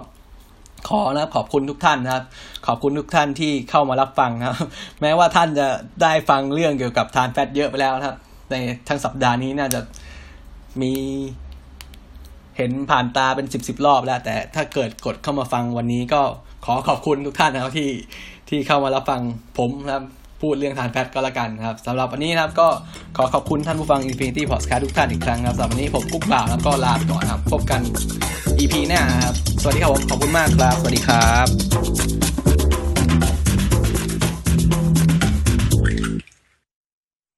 [0.89, 2.25] ขอนะครับขอบคุณทุกท่านนะครับ
[2.67, 4.57] ขอบคุณทุกท่านที่เข้ามารับฟังนะครับ
[5.01, 5.67] แม้ว่าท่านจะ
[6.03, 8.17] ได้ฟังเรื่องเกี่ยวกับทานแฟตเยอะไปแล้วนะครับ
[8.51, 8.55] ใน
[8.89, 9.81] ทั้งสัปดาห์นี้น่าจะ
[10.83, 10.93] มี
[12.57, 16.23] เห็นผ่านตาเป็นสิบสิบรอบแล้ว แต่ถ้าเกิดกดเข้ามาฟังวันนี้ก็
[16.65, 17.91] ขอขอบคุณทุกท่านนะครับที่
[18.49, 19.21] ที่เข้ามารับฟัง
[19.59, 20.05] ผมนะครับ
[20.43, 22.69] พูดเรื่องทานแพทก็แล้วกันครับสำหรับวันนี้นะครับก็
[23.17, 27.81] ขอขอบคุณท่านผู้ฟัง Infinity Podcast ทุกท่านอีกครั้งครับสำหรับวันนี้ผมกุ๊กบ่าวแล้วก็ลาไปก่อนครับ พบกัน
[28.59, 32.54] EP หน้าครับ สวัสดีครับผมขอบคุณมากครับ สวัสดีครับ